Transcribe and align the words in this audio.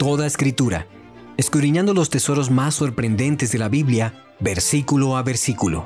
toda 0.00 0.26
escritura, 0.26 0.86
escudriñando 1.36 1.92
los 1.92 2.08
tesoros 2.08 2.50
más 2.50 2.76
sorprendentes 2.76 3.52
de 3.52 3.58
la 3.58 3.68
Biblia, 3.68 4.14
versículo 4.40 5.14
a 5.14 5.22
versículo. 5.22 5.84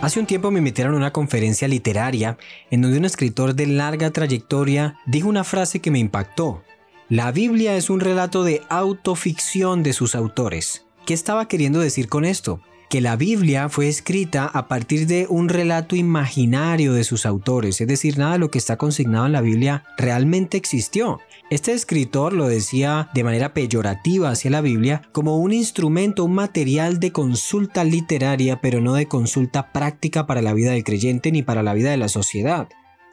Hace 0.00 0.20
un 0.20 0.24
tiempo 0.24 0.50
me 0.50 0.62
metieron 0.62 0.94
a 0.94 0.96
una 0.96 1.12
conferencia 1.12 1.68
literaria 1.68 2.38
en 2.70 2.80
donde 2.80 2.96
un 2.96 3.04
escritor 3.04 3.54
de 3.54 3.66
larga 3.66 4.10
trayectoria 4.10 4.98
dijo 5.04 5.28
una 5.28 5.44
frase 5.44 5.80
que 5.80 5.90
me 5.90 5.98
impactó. 5.98 6.62
La 7.10 7.30
Biblia 7.30 7.76
es 7.76 7.90
un 7.90 8.00
relato 8.00 8.42
de 8.42 8.62
autoficción 8.70 9.82
de 9.82 9.92
sus 9.92 10.14
autores. 10.14 10.86
¿Qué 11.04 11.12
estaba 11.12 11.46
queriendo 11.46 11.78
decir 11.78 12.08
con 12.08 12.24
esto? 12.24 12.62
Que 12.92 13.00
la 13.00 13.16
Biblia 13.16 13.70
fue 13.70 13.88
escrita 13.88 14.44
a 14.44 14.68
partir 14.68 15.06
de 15.06 15.26
un 15.30 15.48
relato 15.48 15.96
imaginario 15.96 16.92
de 16.92 17.04
sus 17.04 17.24
autores, 17.24 17.80
es 17.80 17.88
decir, 17.88 18.18
nada 18.18 18.34
de 18.34 18.38
lo 18.38 18.50
que 18.50 18.58
está 18.58 18.76
consignado 18.76 19.24
en 19.24 19.32
la 19.32 19.40
Biblia 19.40 19.84
realmente 19.96 20.58
existió. 20.58 21.18
Este 21.48 21.72
escritor 21.72 22.34
lo 22.34 22.48
decía 22.48 23.08
de 23.14 23.24
manera 23.24 23.54
peyorativa 23.54 24.28
hacia 24.28 24.50
la 24.50 24.60
Biblia 24.60 25.00
como 25.12 25.38
un 25.38 25.54
instrumento, 25.54 26.26
un 26.26 26.34
material 26.34 27.00
de 27.00 27.12
consulta 27.12 27.82
literaria, 27.82 28.60
pero 28.60 28.82
no 28.82 28.92
de 28.92 29.06
consulta 29.06 29.72
práctica 29.72 30.26
para 30.26 30.42
la 30.42 30.52
vida 30.52 30.72
del 30.72 30.84
creyente 30.84 31.32
ni 31.32 31.42
para 31.42 31.62
la 31.62 31.72
vida 31.72 31.92
de 31.92 31.96
la 31.96 32.08
sociedad. 32.08 32.68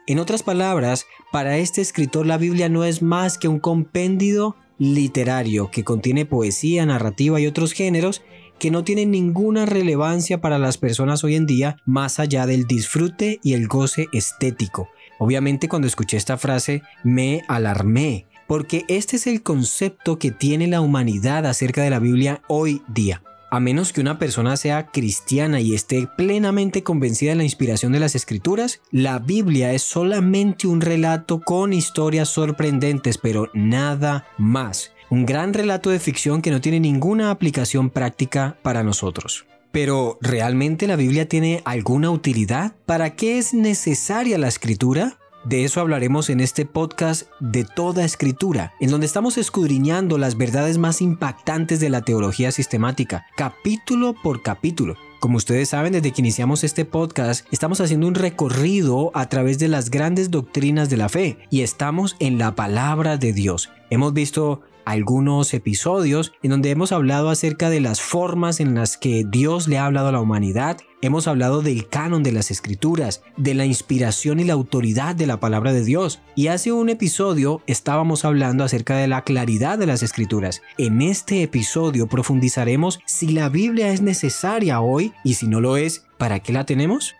En 0.06 0.18
otras 0.18 0.42
palabras, 0.42 1.06
para 1.32 1.56
este 1.56 1.80
escritor 1.80 2.26
la 2.26 2.36
Biblia 2.36 2.68
no 2.68 2.84
es 2.84 3.00
más 3.00 3.38
que 3.38 3.48
un 3.48 3.60
compendio 3.60 4.56
literario 4.76 5.70
que 5.70 5.84
contiene 5.84 6.26
poesía, 6.26 6.84
narrativa 6.84 7.40
y 7.40 7.46
otros 7.46 7.72
géneros 7.72 8.22
que 8.60 8.70
no 8.70 8.84
tiene 8.84 9.06
ninguna 9.06 9.66
relevancia 9.66 10.40
para 10.40 10.60
las 10.60 10.78
personas 10.78 11.24
hoy 11.24 11.34
en 11.34 11.46
día 11.46 11.78
más 11.84 12.20
allá 12.20 12.46
del 12.46 12.68
disfrute 12.68 13.40
y 13.42 13.54
el 13.54 13.66
goce 13.66 14.06
estético. 14.12 14.88
Obviamente 15.18 15.68
cuando 15.68 15.88
escuché 15.88 16.16
esta 16.16 16.38
frase 16.38 16.82
me 17.02 17.42
alarmé, 17.48 18.26
porque 18.46 18.84
este 18.86 19.16
es 19.16 19.26
el 19.26 19.42
concepto 19.42 20.18
que 20.18 20.30
tiene 20.30 20.68
la 20.68 20.80
humanidad 20.80 21.46
acerca 21.46 21.82
de 21.82 21.90
la 21.90 21.98
Biblia 21.98 22.42
hoy 22.46 22.82
día. 22.86 23.22
A 23.52 23.58
menos 23.58 23.92
que 23.92 24.00
una 24.00 24.18
persona 24.18 24.56
sea 24.56 24.86
cristiana 24.86 25.60
y 25.60 25.74
esté 25.74 26.06
plenamente 26.16 26.84
convencida 26.84 27.30
de 27.30 27.36
la 27.36 27.44
inspiración 27.44 27.90
de 27.90 27.98
las 27.98 28.14
escrituras, 28.14 28.80
la 28.92 29.18
Biblia 29.18 29.72
es 29.72 29.82
solamente 29.82 30.68
un 30.68 30.80
relato 30.80 31.40
con 31.40 31.72
historias 31.72 32.28
sorprendentes, 32.28 33.18
pero 33.18 33.50
nada 33.52 34.26
más 34.38 34.92
un 35.10 35.26
gran 35.26 35.52
relato 35.52 35.90
de 35.90 35.98
ficción 36.00 36.40
que 36.40 36.50
no 36.50 36.60
tiene 36.60 36.80
ninguna 36.80 37.30
aplicación 37.30 37.90
práctica 37.90 38.56
para 38.62 38.82
nosotros. 38.82 39.44
Pero, 39.72 40.18
¿realmente 40.20 40.86
la 40.86 40.96
Biblia 40.96 41.28
tiene 41.28 41.62
alguna 41.64 42.10
utilidad? 42.10 42.72
¿Para 42.86 43.14
qué 43.14 43.38
es 43.38 43.54
necesaria 43.54 44.38
la 44.38 44.48
escritura? 44.48 45.18
De 45.44 45.64
eso 45.64 45.80
hablaremos 45.80 46.28
en 46.28 46.40
este 46.40 46.66
podcast 46.66 47.28
de 47.40 47.64
toda 47.64 48.04
escritura, 48.04 48.74
en 48.78 48.90
donde 48.90 49.06
estamos 49.06 49.38
escudriñando 49.38 50.18
las 50.18 50.36
verdades 50.36 50.76
más 50.76 51.00
impactantes 51.00 51.80
de 51.80 51.88
la 51.88 52.02
teología 52.02 52.52
sistemática, 52.52 53.26
capítulo 53.36 54.14
por 54.22 54.42
capítulo. 54.42 54.96
Como 55.18 55.36
ustedes 55.36 55.70
saben, 55.70 55.92
desde 55.92 56.12
que 56.12 56.20
iniciamos 56.20 56.64
este 56.64 56.84
podcast, 56.84 57.46
estamos 57.52 57.80
haciendo 57.80 58.06
un 58.06 58.14
recorrido 58.14 59.12
a 59.14 59.28
través 59.28 59.58
de 59.58 59.68
las 59.68 59.90
grandes 59.90 60.30
doctrinas 60.30 60.90
de 60.90 60.96
la 60.96 61.08
fe 61.08 61.38
y 61.50 61.62
estamos 61.62 62.16
en 62.20 62.38
la 62.38 62.54
palabra 62.54 63.16
de 63.16 63.32
Dios. 63.32 63.70
Hemos 63.90 64.12
visto 64.12 64.62
algunos 64.84 65.54
episodios 65.54 66.32
en 66.42 66.50
donde 66.50 66.70
hemos 66.70 66.92
hablado 66.92 67.30
acerca 67.30 67.70
de 67.70 67.80
las 67.80 68.00
formas 68.00 68.60
en 68.60 68.74
las 68.74 68.96
que 68.96 69.24
Dios 69.26 69.68
le 69.68 69.78
ha 69.78 69.86
hablado 69.86 70.08
a 70.08 70.12
la 70.12 70.20
humanidad, 70.20 70.78
hemos 71.02 71.26
hablado 71.26 71.62
del 71.62 71.88
canon 71.88 72.22
de 72.22 72.32
las 72.32 72.50
escrituras, 72.50 73.22
de 73.36 73.54
la 73.54 73.64
inspiración 73.64 74.40
y 74.40 74.44
la 74.44 74.52
autoridad 74.52 75.14
de 75.14 75.26
la 75.26 75.40
palabra 75.40 75.72
de 75.72 75.84
Dios, 75.84 76.20
y 76.34 76.48
hace 76.48 76.72
un 76.72 76.88
episodio 76.88 77.62
estábamos 77.66 78.24
hablando 78.24 78.64
acerca 78.64 78.96
de 78.96 79.08
la 79.08 79.22
claridad 79.22 79.78
de 79.78 79.86
las 79.86 80.02
escrituras. 80.02 80.62
En 80.78 81.02
este 81.02 81.42
episodio 81.42 82.06
profundizaremos 82.06 83.00
si 83.06 83.28
la 83.28 83.48
Biblia 83.48 83.92
es 83.92 84.02
necesaria 84.02 84.80
hoy 84.80 85.12
y 85.24 85.34
si 85.34 85.46
no 85.46 85.60
lo 85.60 85.76
es, 85.76 86.04
¿para 86.18 86.40
qué 86.40 86.52
la 86.52 86.64
tenemos? 86.64 87.14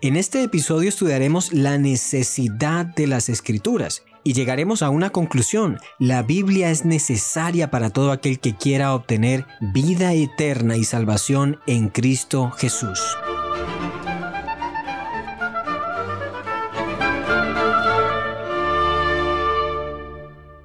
En 0.00 0.16
este 0.16 0.42
episodio 0.42 0.88
estudiaremos 0.88 1.52
la 1.52 1.78
necesidad 1.78 2.86
de 2.86 3.06
las 3.06 3.28
escrituras 3.28 4.02
y 4.24 4.32
llegaremos 4.32 4.82
a 4.82 4.90
una 4.90 5.10
conclusión. 5.10 5.78
La 5.98 6.22
Biblia 6.22 6.70
es 6.70 6.84
necesaria 6.84 7.70
para 7.70 7.90
todo 7.90 8.12
aquel 8.12 8.38
que 8.38 8.54
quiera 8.54 8.94
obtener 8.94 9.46
vida 9.60 10.12
eterna 10.14 10.76
y 10.76 10.84
salvación 10.84 11.58
en 11.66 11.88
Cristo 11.88 12.50
Jesús. 12.52 13.00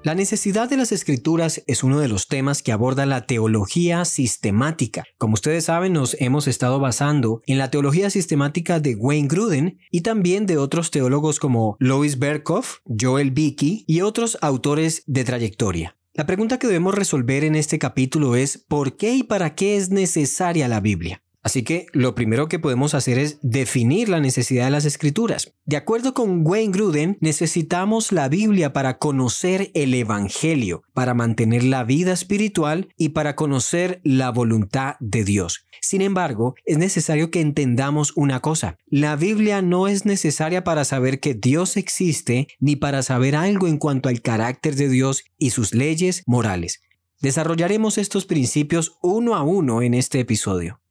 La 0.07 0.15
necesidad 0.15 0.69
de 0.69 0.77
las 0.77 0.93
escrituras 0.93 1.61
es 1.67 1.83
uno 1.83 1.99
de 1.99 2.07
los 2.07 2.29
temas 2.29 2.63
que 2.63 2.71
aborda 2.71 3.05
la 3.05 3.25
teología 3.25 4.05
sistemática. 4.05 5.03
Como 5.17 5.33
ustedes 5.33 5.65
saben, 5.65 5.91
nos 5.91 6.15
hemos 6.21 6.47
estado 6.47 6.79
basando 6.79 7.41
en 7.45 7.57
la 7.57 7.69
teología 7.71 8.09
sistemática 8.09 8.79
de 8.79 8.95
Wayne 8.95 9.27
Gruden 9.27 9.79
y 9.91 10.03
también 10.03 10.45
de 10.45 10.55
otros 10.55 10.91
teólogos 10.91 11.41
como 11.41 11.75
Lois 11.81 12.19
Berkhoff, 12.19 12.77
Joel 12.85 13.31
Bickey 13.31 13.83
y 13.85 13.99
otros 13.99 14.37
autores 14.39 15.03
de 15.07 15.25
trayectoria. 15.25 15.97
La 16.13 16.25
pregunta 16.25 16.57
que 16.57 16.67
debemos 16.67 16.95
resolver 16.95 17.43
en 17.43 17.55
este 17.55 17.77
capítulo 17.77 18.37
es 18.37 18.59
¿por 18.59 18.95
qué 18.95 19.13
y 19.13 19.23
para 19.23 19.55
qué 19.55 19.75
es 19.75 19.89
necesaria 19.89 20.69
la 20.69 20.79
Biblia? 20.79 21.21
Así 21.47 21.63
que 21.63 21.85
lo 21.93 22.13
primero 22.13 22.49
que 22.49 22.59
podemos 22.59 22.93
hacer 22.93 23.17
es 23.17 23.39
definir 23.41 24.09
la 24.09 24.19
necesidad 24.19 24.65
de 24.65 24.71
las 24.71 24.83
escrituras. 24.83 25.53
De 25.63 25.77
acuerdo 25.77 26.13
con 26.13 26.45
Wayne 26.45 26.73
Gruden, 26.73 27.17
necesitamos 27.21 28.11
la 28.11 28.27
Biblia 28.27 28.73
para 28.73 28.97
conocer 28.97 29.71
el 29.73 29.93
Evangelio, 29.93 30.83
para 30.93 31.13
mantener 31.13 31.63
la 31.63 31.85
vida 31.85 32.11
espiritual 32.11 32.89
y 32.97 33.09
para 33.09 33.37
conocer 33.37 34.01
la 34.03 34.29
voluntad 34.29 34.95
de 34.99 35.23
Dios. 35.23 35.65
Sin 35.79 36.01
embargo, 36.01 36.55
es 36.65 36.77
necesario 36.79 37.31
que 37.31 37.39
entendamos 37.39 38.11
una 38.17 38.41
cosa. 38.41 38.77
La 38.85 39.15
Biblia 39.15 39.61
no 39.61 39.87
es 39.87 40.03
necesaria 40.03 40.65
para 40.65 40.83
saber 40.83 41.21
que 41.21 41.33
Dios 41.33 41.77
existe 41.77 42.49
ni 42.59 42.75
para 42.75 43.03
saber 43.03 43.37
algo 43.37 43.69
en 43.69 43.77
cuanto 43.77 44.09
al 44.09 44.21
carácter 44.21 44.75
de 44.75 44.89
Dios 44.89 45.23
y 45.37 45.51
sus 45.51 45.73
leyes 45.73 46.23
morales. 46.25 46.81
Desarrollaremos 47.21 47.97
estos 47.97 48.25
principios 48.25 48.97
uno 49.01 49.33
a 49.33 49.43
uno 49.43 49.81
en 49.81 49.93
este 49.93 50.19
episodio. 50.19 50.81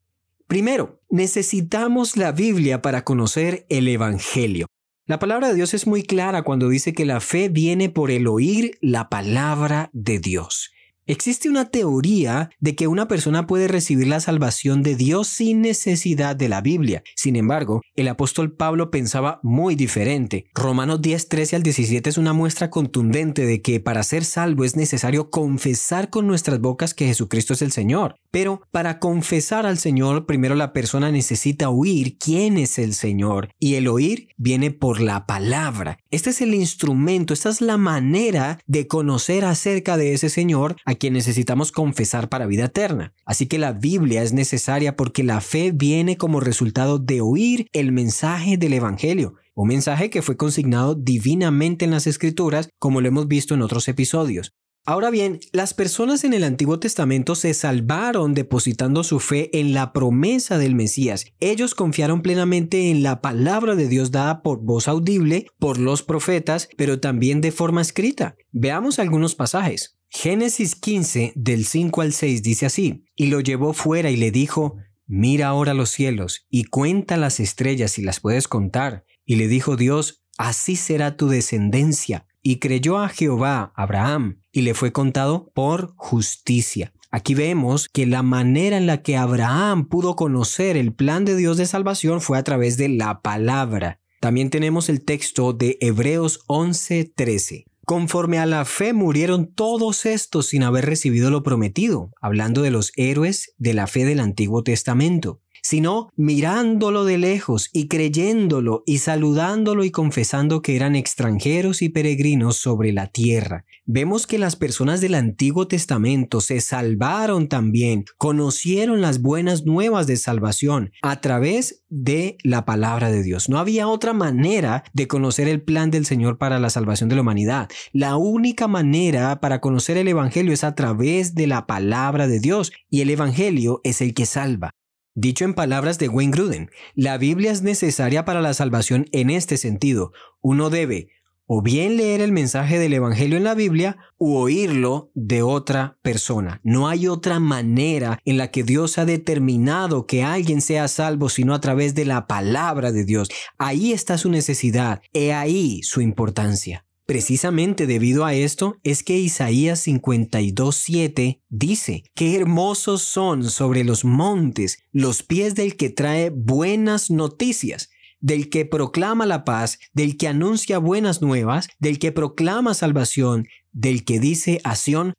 Primero, 0.47 1.03
necesitamos 1.11 2.17
la 2.17 2.31
Biblia 2.31 2.81
para 2.81 3.03
conocer 3.03 3.67
el 3.69 3.89
Evangelio. 3.89 4.67
La 5.05 5.19
palabra 5.19 5.49
de 5.49 5.55
Dios 5.55 5.75
es 5.75 5.87
muy 5.87 6.03
clara 6.03 6.43
cuando 6.43 6.69
dice 6.69 6.93
que 6.93 7.05
la 7.05 7.21
fe 7.21 7.49
viene 7.49 7.91
por 7.91 8.11
el 8.11 8.29
oír 8.29 8.79
la 8.81 9.09
palabra 9.09 9.91
de 9.93 10.21
Dios. 10.21 10.71
Existe 11.09 11.49
una 11.49 11.67
teoría 11.67 12.50
de 12.59 12.75
que 12.75 12.89
una 12.89 13.06
persona 13.06 13.47
puede 13.47 13.69
recibir 13.69 14.09
la 14.09 14.19
salvación 14.19 14.83
de 14.83 14.97
Dios 14.97 15.28
sin 15.28 15.61
necesidad 15.61 16.34
de 16.34 16.49
la 16.49 16.61
Biblia. 16.61 17.05
Sin 17.15 17.37
embargo, 17.37 17.81
el 17.94 18.09
apóstol 18.09 18.56
Pablo 18.56 18.91
pensaba 18.91 19.39
muy 19.44 19.77
diferente. 19.77 20.47
Romanos 20.53 21.00
10, 21.00 21.28
13 21.28 21.56
al 21.56 21.62
17 21.62 22.11
es 22.11 22.19
una 22.19 22.33
muestra 22.33 22.71
contundente 22.71 23.47
de 23.47 23.62
que 23.62 23.78
para 23.78 24.03
ser 24.03 24.25
salvo 24.25 24.65
es 24.65 24.75
necesario 24.75 25.31
confesar 25.31 26.11
con 26.11 26.27
nuestras 26.27 26.61
bocas 26.61 26.93
que 26.93 27.06
Jesucristo 27.06 27.53
es 27.53 27.62
el 27.62 27.71
Señor. 27.71 28.17
Pero 28.33 28.62
para 28.73 28.99
confesar 28.99 29.65
al 29.65 29.78
Señor, 29.78 30.27
primero 30.27 30.56
la 30.56 30.73
persona 30.73 31.12
necesita 31.12 31.71
oír 31.71 32.19
quién 32.19 32.59
es 32.59 32.81
el 32.81 32.94
Señor. 32.94 33.50
Y 33.61 33.77
el 33.77 33.87
oír 33.87 34.31
viene 34.37 34.73
por 34.73 35.00
la 35.00 35.25
palabra. 35.25 35.99
Este 36.11 36.31
es 36.31 36.41
el 36.41 36.53
instrumento, 36.53 37.33
esta 37.33 37.49
es 37.49 37.61
la 37.61 37.77
manera 37.77 38.59
de 38.67 38.88
conocer 38.88 39.44
acerca 39.44 39.97
de 39.97 40.12
ese 40.12 40.31
Señor 40.31 40.75
quien 40.97 41.12
necesitamos 41.12 41.73
confesar 41.73 42.29
para 42.29 42.47
vida 42.47 42.67
eterna. 42.67 43.12
Así 43.25 43.47
que 43.47 43.59
la 43.59 43.73
Biblia 43.73 44.23
es 44.23 44.33
necesaria 44.33 44.97
porque 44.97 45.23
la 45.23 45.41
fe 45.41 45.73
viene 45.73 46.17
como 46.17 46.41
resultado 46.41 46.99
de 46.99 47.20
oír 47.20 47.69
el 47.73 47.93
mensaje 47.93 48.56
del 48.56 48.73
Evangelio, 48.73 49.35
un 49.55 49.69
mensaje 49.69 50.11
que 50.11 50.23
fue 50.23 50.37
consignado 50.37 50.94
divinamente 50.94 51.85
en 51.85 51.91
las 51.91 52.06
Escrituras, 52.06 52.69
como 52.79 53.00
lo 53.00 53.09
hemos 53.09 53.29
visto 53.29 53.55
en 53.55 53.62
otros 53.62 53.88
episodios. 53.88 54.53
Ahora 54.88 55.11
bien, 55.11 55.41
las 55.50 55.75
personas 55.75 56.23
en 56.23 56.32
el 56.32 56.44
Antiguo 56.44 56.79
Testamento 56.79 57.35
se 57.35 57.53
salvaron 57.55 58.35
depositando 58.35 59.03
su 59.03 59.19
fe 59.19 59.50
en 59.59 59.75
la 59.75 59.93
promesa 59.93 60.59
del 60.59 60.76
Mesías. 60.76 61.25
Ellos 61.41 61.75
confiaron 61.75 62.23
plenamente 62.23 62.88
en 62.88 63.03
la 63.03 63.20
palabra 63.20 63.75
de 63.75 63.88
Dios 63.88 64.12
dada 64.12 64.43
por 64.43 64.61
voz 64.61 64.87
audible, 64.87 65.49
por 65.59 65.79
los 65.79 66.05
profetas, 66.05 66.69
pero 66.76 67.00
también 67.00 67.41
de 67.41 67.50
forma 67.50 67.82
escrita. 67.82 68.37
Veamos 68.53 69.00
algunos 69.00 69.35
pasajes. 69.35 69.95
Génesis 70.08 70.75
15 70.76 71.32
del 71.35 71.64
5 71.67 72.00
al 72.00 72.12
6 72.12 72.43
dice 72.43 72.67
así, 72.67 73.05
y 73.14 73.26
lo 73.26 73.41
llevó 73.41 73.73
fuera 73.73 74.11
y 74.11 74.17
le 74.17 74.31
dijo, 74.31 74.76
mira 75.06 75.49
ahora 75.49 75.75
los 75.75 75.91
cielos 75.91 76.47
y 76.50 76.64
cuenta 76.64 77.17
las 77.17 77.41
estrellas 77.41 77.93
si 77.93 78.03
las 78.03 78.20
puedes 78.20 78.49
contar. 78.49 79.05
Y 79.25 79.37
le 79.37 79.49
dijo 79.49 79.76
Dios, 79.76 80.25
así 80.38 80.76
será 80.76 81.17
tu 81.17 81.29
descendencia 81.29 82.26
y 82.43 82.61
creyó 82.61 82.99
a 82.99 83.08
Jehová, 83.08 83.73
Abraham, 83.75 84.41
y 84.53 84.61
le 84.61 84.75
fue 84.75 84.93
contado 84.93 85.50
por 85.53 85.94
justicia. 85.97 86.93
Aquí 87.11 87.35
vemos 87.35 87.88
que 87.88 88.06
la 88.06 88.23
manera 88.23 88.76
en 88.76 88.87
la 88.87 89.03
que 89.03 89.17
Abraham 89.17 89.88
pudo 89.88 90.14
conocer 90.14 90.76
el 90.76 90.93
plan 90.93 91.25
de 91.25 91.35
Dios 91.35 91.56
de 91.56 91.67
salvación 91.67 92.20
fue 92.20 92.38
a 92.38 92.44
través 92.44 92.76
de 92.76 92.88
la 92.88 93.20
palabra. 93.20 94.00
También 94.20 94.50
tenemos 94.50 94.88
el 94.88 95.05
texto 95.05 95.53
de 95.53 95.76
Hebreos 95.81 96.44
11:13. 96.47 97.64
Conforme 97.87 98.41
a 98.41 98.47
la 98.47 98.65
fe 98.65 98.93
murieron 98.93 99.55
todos 99.55 100.06
estos 100.06 100.49
sin 100.49 100.65
haber 100.65 100.87
recibido 100.87 101.31
lo 101.31 101.44
prometido, 101.44 102.11
hablando 102.21 102.62
de 102.62 102.73
los 102.73 102.91
héroes 102.97 103.55
de 103.59 103.75
la 103.75 103.87
fe 103.87 104.05
del 104.05 104.19
Antiguo 104.19 104.65
Testamento 104.65 105.41
sino 105.67 106.13
mirándolo 106.15 107.05
de 107.05 107.19
lejos 107.19 107.71
y 107.73 107.89
creyéndolo 107.89 108.85
y 108.87 108.99
saludándolo 108.99 109.83
y 109.83 109.91
confesando 109.91 110.63
que 110.63 110.77
eran 110.77 110.95
extranjeros 110.95 111.83
y 111.83 111.89
peregrinos 111.89 112.57
sobre 112.57 112.93
la 112.93 113.09
tierra. 113.09 113.65
Vemos 113.85 114.29
que 114.29 114.39
las 114.39 114.55
personas 114.55 115.01
del 115.01 115.17
Antiguo 115.17 115.67
Testamento 115.67 116.41
se 116.41 116.61
salvaron 116.61 117.49
también, 117.49 118.05
conocieron 118.17 119.01
las 119.01 119.21
buenas 119.21 119.65
nuevas 119.65 120.07
de 120.07 120.17
salvación 120.19 120.93
a 121.03 121.21
través 121.21 121.83
de 121.89 122.39
la 122.45 122.65
palabra 122.65 123.11
de 123.11 123.25
Dios. 123.25 123.49
No 123.49 123.59
había 123.59 123.89
otra 123.89 124.13
manera 124.13 124.85
de 124.93 125.09
conocer 125.09 125.49
el 125.49 125.63
plan 125.63 125.91
del 125.91 126.07
Señor 126.07 126.39
para 126.39 126.61
la 126.61 126.71
salvación 126.71 127.09
de 127.09 127.17
la 127.17 127.23
humanidad. 127.23 127.69
La 127.93 128.15
única 128.15 128.69
manera 128.69 129.41
para 129.41 129.61
conocer 129.61 129.97
el 129.97 130.07
Evangelio 130.07 130.53
es 130.53 130.63
a 130.63 130.77
través 130.77 131.35
de 131.35 131.49
la 131.49 131.67
palabra 131.67 132.29
de 132.29 132.39
Dios 132.39 132.71
y 132.89 133.01
el 133.01 133.11
Evangelio 133.11 133.81
es 133.83 134.01
el 134.01 134.15
que 134.15 134.27
salva. 134.27 134.71
Dicho 135.19 135.47
en 135.47 135.55
palabras 135.55 135.99
de 135.99 136.11
Wayne 136.11 136.31
Gruden, 136.31 136.71
la 136.95 137.17
Biblia 137.17 137.51
es 137.51 137.63
necesaria 137.63 138.27
para 138.27 138.43
la 138.43 138.53
salvación 138.53 139.07
en 139.13 139.31
este 139.31 139.57
sentido. 139.57 140.13
Uno 140.43 140.69
debe 140.69 141.09
o 141.47 141.63
bien 141.63 141.97
leer 141.97 142.21
el 142.21 142.33
mensaje 142.33 142.79
del 142.79 142.93
Evangelio 142.93 143.39
en 143.39 143.45
la 143.45 143.55
Biblia 143.55 143.97
u 144.19 144.37
oírlo 144.37 145.11
de 145.15 145.41
otra 145.41 145.99
persona. 146.03 146.61
No 146.65 146.87
hay 146.87 147.09
otra 147.09 147.41
manera 147.41 148.19
en 148.27 148.37
la 148.37 148.51
que 148.51 148.63
Dios 148.63 148.99
ha 148.99 149.07
determinado 149.07 150.07
que 150.07 150.23
alguien 150.23 150.61
sea 150.61 150.87
salvo 150.87 151.31
sino 151.31 151.55
a 151.55 151.63
través 151.63 151.95
de 151.95 152.05
la 152.05 152.27
palabra 152.27 152.93
de 152.93 153.07
Dios. 153.07 153.31
Ahí 153.57 153.95
está 153.95 154.19
su 154.19 154.29
necesidad, 154.29 155.01
he 155.15 155.33
ahí 155.33 155.83
su 155.83 156.03
importancia. 156.03 156.86
Precisamente 157.06 157.87
debido 157.87 158.25
a 158.25 158.35
esto 158.35 158.79
es 158.82 159.05
que 159.05 159.17
Isaías 159.17 159.87
52.7 159.87 161.41
dice, 161.49 162.03
qué 162.14 162.35
hermosos 162.35 163.03
son 163.03 163.49
sobre 163.49 163.85
los 163.85 164.05
montes 164.05 164.82
los 164.91 165.23
pies 165.23 165.55
del 165.55 165.76
que 165.76 165.88
trae 165.88 166.31
buenas 166.31 167.08
noticias, 167.08 167.91
del 168.19 168.50
que 168.50 168.64
proclama 168.64 169.25
la 169.25 169.44
paz, 169.44 169.79
del 169.93 170.17
que 170.17 170.26
anuncia 170.26 170.79
buenas 170.79 171.23
nuevas, 171.23 171.69
del 171.79 172.00
que 172.00 172.11
proclama 172.11 172.75
salvación, 172.75 173.47
del 173.73 174.05
que 174.05 174.19
dice 174.19 174.61
a 174.64 174.75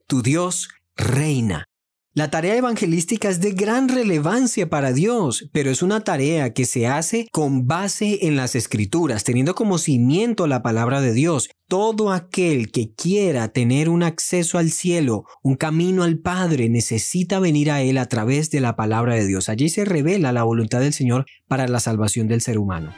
tu 0.07 0.21
Dios 0.21 0.67
reina. 0.97 1.69
La 2.17 2.31
tarea 2.31 2.55
evangelística 2.55 3.29
es 3.29 3.41
de 3.41 3.51
gran 3.51 3.89
relevancia 3.89 4.67
para 4.67 4.91
Dios, 4.91 5.47
pero 5.51 5.69
es 5.69 5.83
una 5.83 6.03
tarea 6.03 6.51
que 6.51 6.65
se 6.65 6.87
hace 6.87 7.27
con 7.31 7.67
base 7.67 8.25
en 8.25 8.35
las 8.35 8.55
escrituras, 8.55 9.23
teniendo 9.23 9.53
como 9.53 9.77
cimiento 9.77 10.47
la 10.47 10.63
palabra 10.63 10.99
de 10.99 11.13
Dios. 11.13 11.47
Todo 11.67 12.11
aquel 12.11 12.71
que 12.71 12.91
quiera 12.95 13.49
tener 13.49 13.87
un 13.87 14.01
acceso 14.01 14.57
al 14.57 14.71
cielo, 14.71 15.25
un 15.43 15.57
camino 15.57 16.01
al 16.01 16.17
Padre, 16.17 16.69
necesita 16.69 17.39
venir 17.39 17.69
a 17.69 17.83
Él 17.83 17.99
a 17.99 18.07
través 18.07 18.49
de 18.49 18.61
la 18.61 18.75
palabra 18.75 19.13
de 19.13 19.27
Dios. 19.27 19.47
Allí 19.47 19.69
se 19.69 19.85
revela 19.85 20.31
la 20.31 20.41
voluntad 20.41 20.79
del 20.79 20.93
Señor 20.93 21.27
para 21.47 21.67
la 21.67 21.79
salvación 21.79 22.27
del 22.27 22.41
ser 22.41 22.57
humano. 22.57 22.95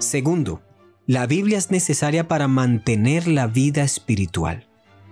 Segundo, 0.00 0.60
la 1.08 1.26
Biblia 1.26 1.56
es 1.56 1.70
necesaria 1.70 2.28
para 2.28 2.48
mantener 2.48 3.28
la 3.28 3.46
vida 3.46 3.82
espiritual. 3.82 4.66